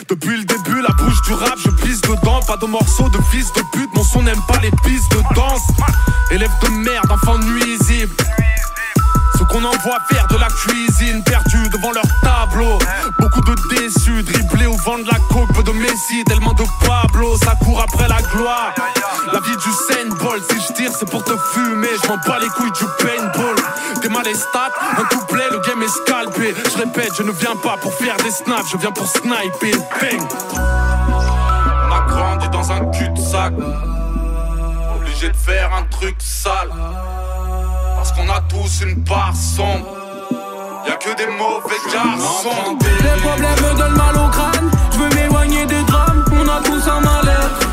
[0.09, 2.41] Depuis le début, la bouche du rap, je pisse dedans.
[2.47, 3.91] Pas de morceaux de fils de pute.
[3.95, 5.62] Mon son n'aime pas les pistes de danse.
[6.31, 8.14] Élève de merde, enfant nuisible.
[9.39, 12.79] Ceux qu'on envoie faire de la cuisine, perdus devant leur tableau.
[13.47, 17.36] De déçus, dribblés au vent de la coke, peu de Messi, tellement de Pablo.
[17.36, 18.74] Ça court après la gloire.
[19.32, 21.88] La vie du Saint Ball, si je tire, c'est pour te fumer.
[22.03, 23.55] Je m'en bats les couilles du paintball.
[24.03, 26.55] Des mal les stats, un couplet, le game est scalpé.
[26.72, 29.76] Je répète, je ne viens pas pour faire des snaps, je viens pour sniper.
[30.01, 30.28] Bang!
[30.55, 33.53] On a grandi dans un cul-de-sac.
[34.97, 36.70] Obligé de faire un truc sale.
[37.94, 40.06] Parce qu'on a tous une part sombre.
[40.87, 42.78] Y'a que des mauvais garçons.
[42.80, 44.70] Les problèmes me donnent mal au crâne.
[44.93, 46.24] Je veux m'éloigner des drames.
[46.32, 47.66] On a tous un mal-être.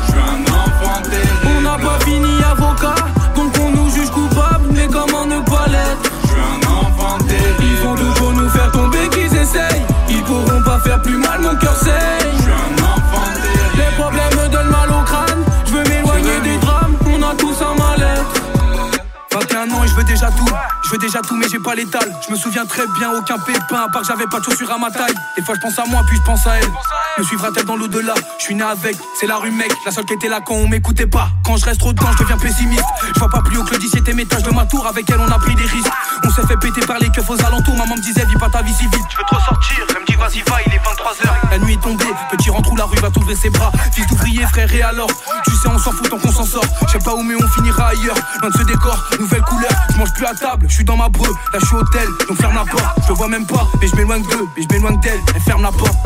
[20.94, 22.14] Veux déjà tout, mais j'ai pas l'étal.
[22.26, 24.78] Je me souviens très bien, aucun pépin, à part que j'avais pas de chaussures à
[24.78, 25.14] ma taille.
[25.36, 26.70] Des fois, je pense à moi, puis je pense à elle.
[27.18, 28.14] Me suivra-t-elle dans l'au-delà?
[28.38, 29.72] Je suis né avec, c'est la rue, mec.
[29.84, 31.30] La seule qui était là quand on m'écoutait pas.
[31.44, 32.84] Quand je reste trop dedans, je deviens pessimiste.
[33.12, 34.86] Je vois pas plus haut que le 17 étage de ma tour.
[34.86, 35.90] Avec elle, on a pris des risques.
[36.24, 37.74] On s'est fait péter par les keufs aux alentours.
[37.74, 39.04] Maman me disait, vis pas ta vie si vite.
[39.10, 39.84] Je veux trop sortir.
[39.88, 41.50] Elle me dit, vas-y, va, il est 23h.
[41.50, 43.72] La nuit est tombée, petit rentre où la rue va t'ouvrir ses bras.
[43.92, 45.10] Fils d'ouvrier, frère, et alors?
[45.44, 46.64] Tu sais, on s'en fout tant qu'on s'en sort.
[46.86, 48.16] Je sais pas où, mais on finira ailleurs.
[48.40, 49.72] Loin de ce décor, nouvelle couleur.
[49.92, 51.30] Je mange plus à table, suis dans ma breu.
[51.52, 52.84] Là, je suis hôtel, donc ferme la porte.
[53.02, 55.20] Je le vois même pas, mais je m'éloigne d'eux, mais je m'éloigne d'elle.
[55.34, 55.96] Elle ferme la porte.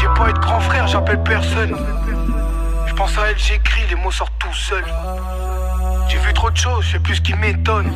[0.00, 1.76] J'ai pas eu de grand frère, j'appelle personne.
[2.86, 4.84] Je pense à elle, j'écris, les mots sortent tout seuls.
[6.08, 7.92] J'ai vu trop de choses, je sais plus ce qui m'étonne.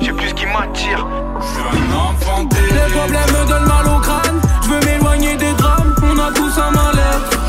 [0.00, 1.06] Je sais plus ce qui m'attire.
[1.40, 4.40] Je suis un enfant Les problèmes me donnent mal au crâne.
[4.62, 7.41] Je veux m'éloigner des drames, on a tous un mal-être.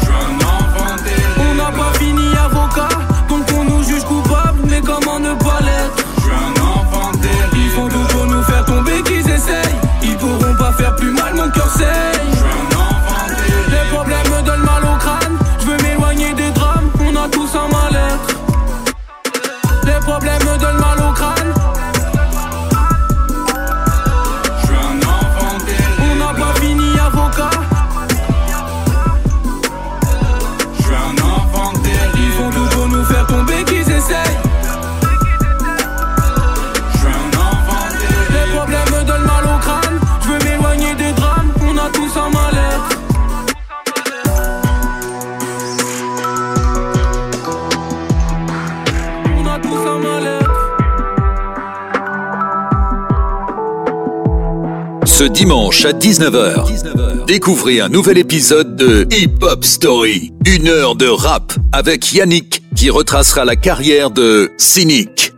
[55.13, 60.33] Ce dimanche à 19h, découvrez un nouvel épisode de Hip Hop Story.
[60.43, 65.31] Une heure de rap avec Yannick qui retracera la carrière de Cynic.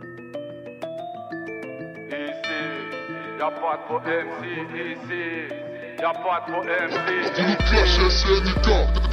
[5.98, 6.94] Y'a pas trop MC.
[7.36, 8.68] Vous nous clashez SNK,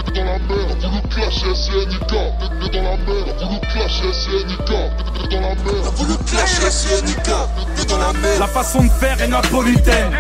[0.05, 0.77] t'es dans la merde.
[0.81, 3.36] Vous nous clashez SNK, t'es dans la merde.
[3.39, 5.93] Vous nous clashez SNK, t'es dans la merde.
[5.95, 7.29] Vous nous clashez SNK,
[7.77, 8.39] t'es dans la merde.
[8.39, 10.11] La façon de faire est napolitaine.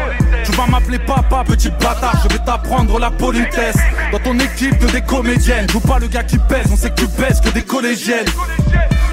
[0.45, 3.77] Tu vas m'appeler papa, petit bâtard, je vais t'apprendre la politesse.
[4.13, 7.01] Dans ton équipe de des comédiennes, joue pas le gars qui pèse, on sait que
[7.01, 8.27] tu pèses que des collégiennes.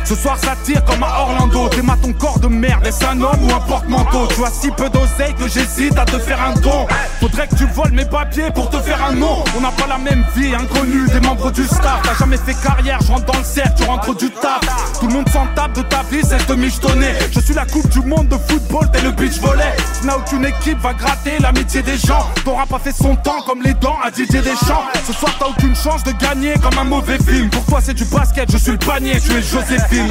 [0.05, 1.69] Ce soir ça tire comme à Orlando.
[1.69, 4.27] T'es ma ton corps de merde, est-ce un homme ou un porte-manteau?
[4.35, 6.87] Tu as si peu d'oseille que j'hésite à te faire un don.
[7.21, 9.45] Faudrait que tu voles mes papiers pour te faire un nom.
[9.57, 12.01] On n'a pas la même vie, inconnu des membres du staff.
[12.03, 14.61] T'as jamais fait carrière, je dans le cercle, tu rentres du taf.
[14.99, 17.15] Tout le monde s'en tape de ta vie, c'est de michetonner.
[17.31, 19.77] Je suis la coupe du monde de football, t'es le beach volley.
[20.01, 22.27] Tu n'as aucune équipe, va gratter l'amitié des gens.
[22.45, 24.85] T'auras pas fait son temps comme les dents à Didier Deschamps.
[25.07, 27.51] Ce soir t'as aucune chance de gagner comme un mauvais film.
[27.51, 29.90] Pour toi c'est du basket, je suis le panier, tu es Joséphine.
[29.91, 30.09] Voulu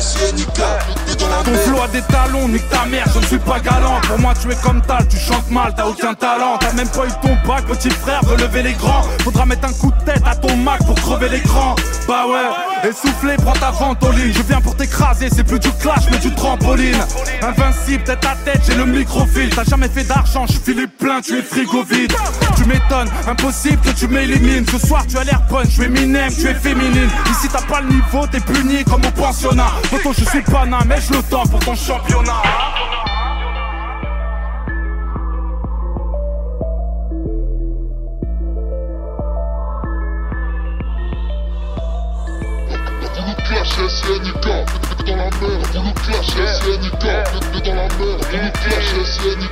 [0.00, 0.60] SNK,
[1.06, 1.62] t'es dans la Ton merde.
[1.64, 4.00] flow a des talons, nique ta mère, je ne suis pas galant.
[4.02, 6.58] Pour moi, tu es comme tal, tu chantes mal, t'as aucun talent.
[6.58, 9.02] T'as même pas eu ton bac, petit frère, relever les grands.
[9.22, 11.74] Faudra mettre un coup de tête à ton Mac pour crever l'écran.
[12.06, 14.32] Bah ouais, essoufflé, prends ta ventoline.
[14.32, 16.98] Je viens pour t'écraser, c'est plus du clash, mais du trampoline.
[17.42, 19.50] Invincible, tête à tête, j'ai le microfilm.
[19.50, 22.12] T'as jamais fait d'argent, je suis Philippe plein, tu es frigo vide.
[22.56, 24.66] Tu m'étonnes, impossible que tu m'élimines.
[24.70, 27.08] Ce soir, tu as l'air bonne, je suis Eminem, tu es féminine.
[27.30, 29.70] Ici, t'as pas le niveau, t'es puni comme au pensionnat.
[29.90, 32.42] Pourtant, je suis pas mais je le tends pour ton championnat.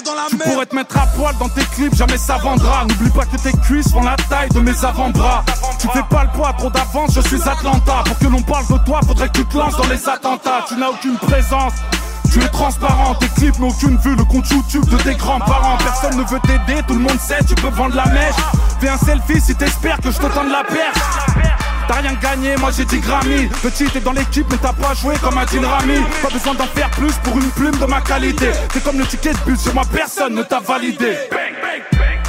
[0.04, 2.86] dans la Tu pourrais te mettre à poil dans tes clips, jamais ça vendra.
[2.86, 5.44] N'oublie pas que tes cuisses font la taille de mes avant-bras.
[5.80, 8.04] Tu fais pas le poids, trop d'avance, je suis Atlanta.
[8.06, 10.66] Pour que l'on parle de toi, faudrait que tu te lances dans les attentats.
[10.68, 11.74] Tu n'as aucune présence.
[12.36, 15.78] Tu es transparent, tes clips n'ont aucune vue, le compte YouTube de tes grands-parents.
[15.78, 18.36] Personne ne veut t'aider, tout le monde sait, tu peux vendre la mèche.
[18.82, 20.98] Fais un selfie si t'espères que je te tende la perche.
[21.88, 23.48] T'as rien gagné, moi j'ai 10 Grammy.
[23.64, 26.02] Petit, t'es dans l'équipe, mais t'as pas joué comme un Rami.
[26.22, 28.52] Pas besoin d'en faire plus pour une plume de ma qualité.
[28.74, 31.16] T'es comme le ticket de bus, sur moi personne ne t'a validé.
[31.32, 32.25] Voulu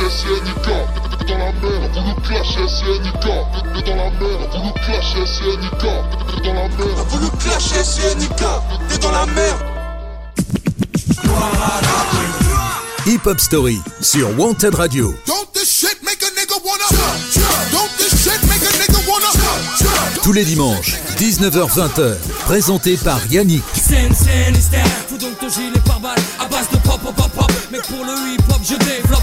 [0.00, 0.66] clasher SNK,
[1.18, 1.52] t'es dans la
[2.22, 3.26] clasher SNK,
[3.74, 4.10] t'es dans la
[4.80, 5.82] clasher SNK,
[6.34, 6.68] t'es dans la
[7.38, 8.42] clasher SNK,
[8.88, 9.60] t'es dans la merde.
[13.06, 15.14] Hip Hop Story sur Wanted Radio.
[15.26, 16.84] Don't this shit make a nigga wanna
[17.72, 23.64] Don't this shit make a nigga wanna Tous les dimanches, 19h-20h, présenté par Yannick.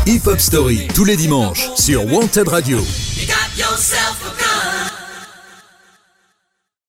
[0.07, 2.79] Hip hop, Story, tous les dimanches sur Wanted Radio.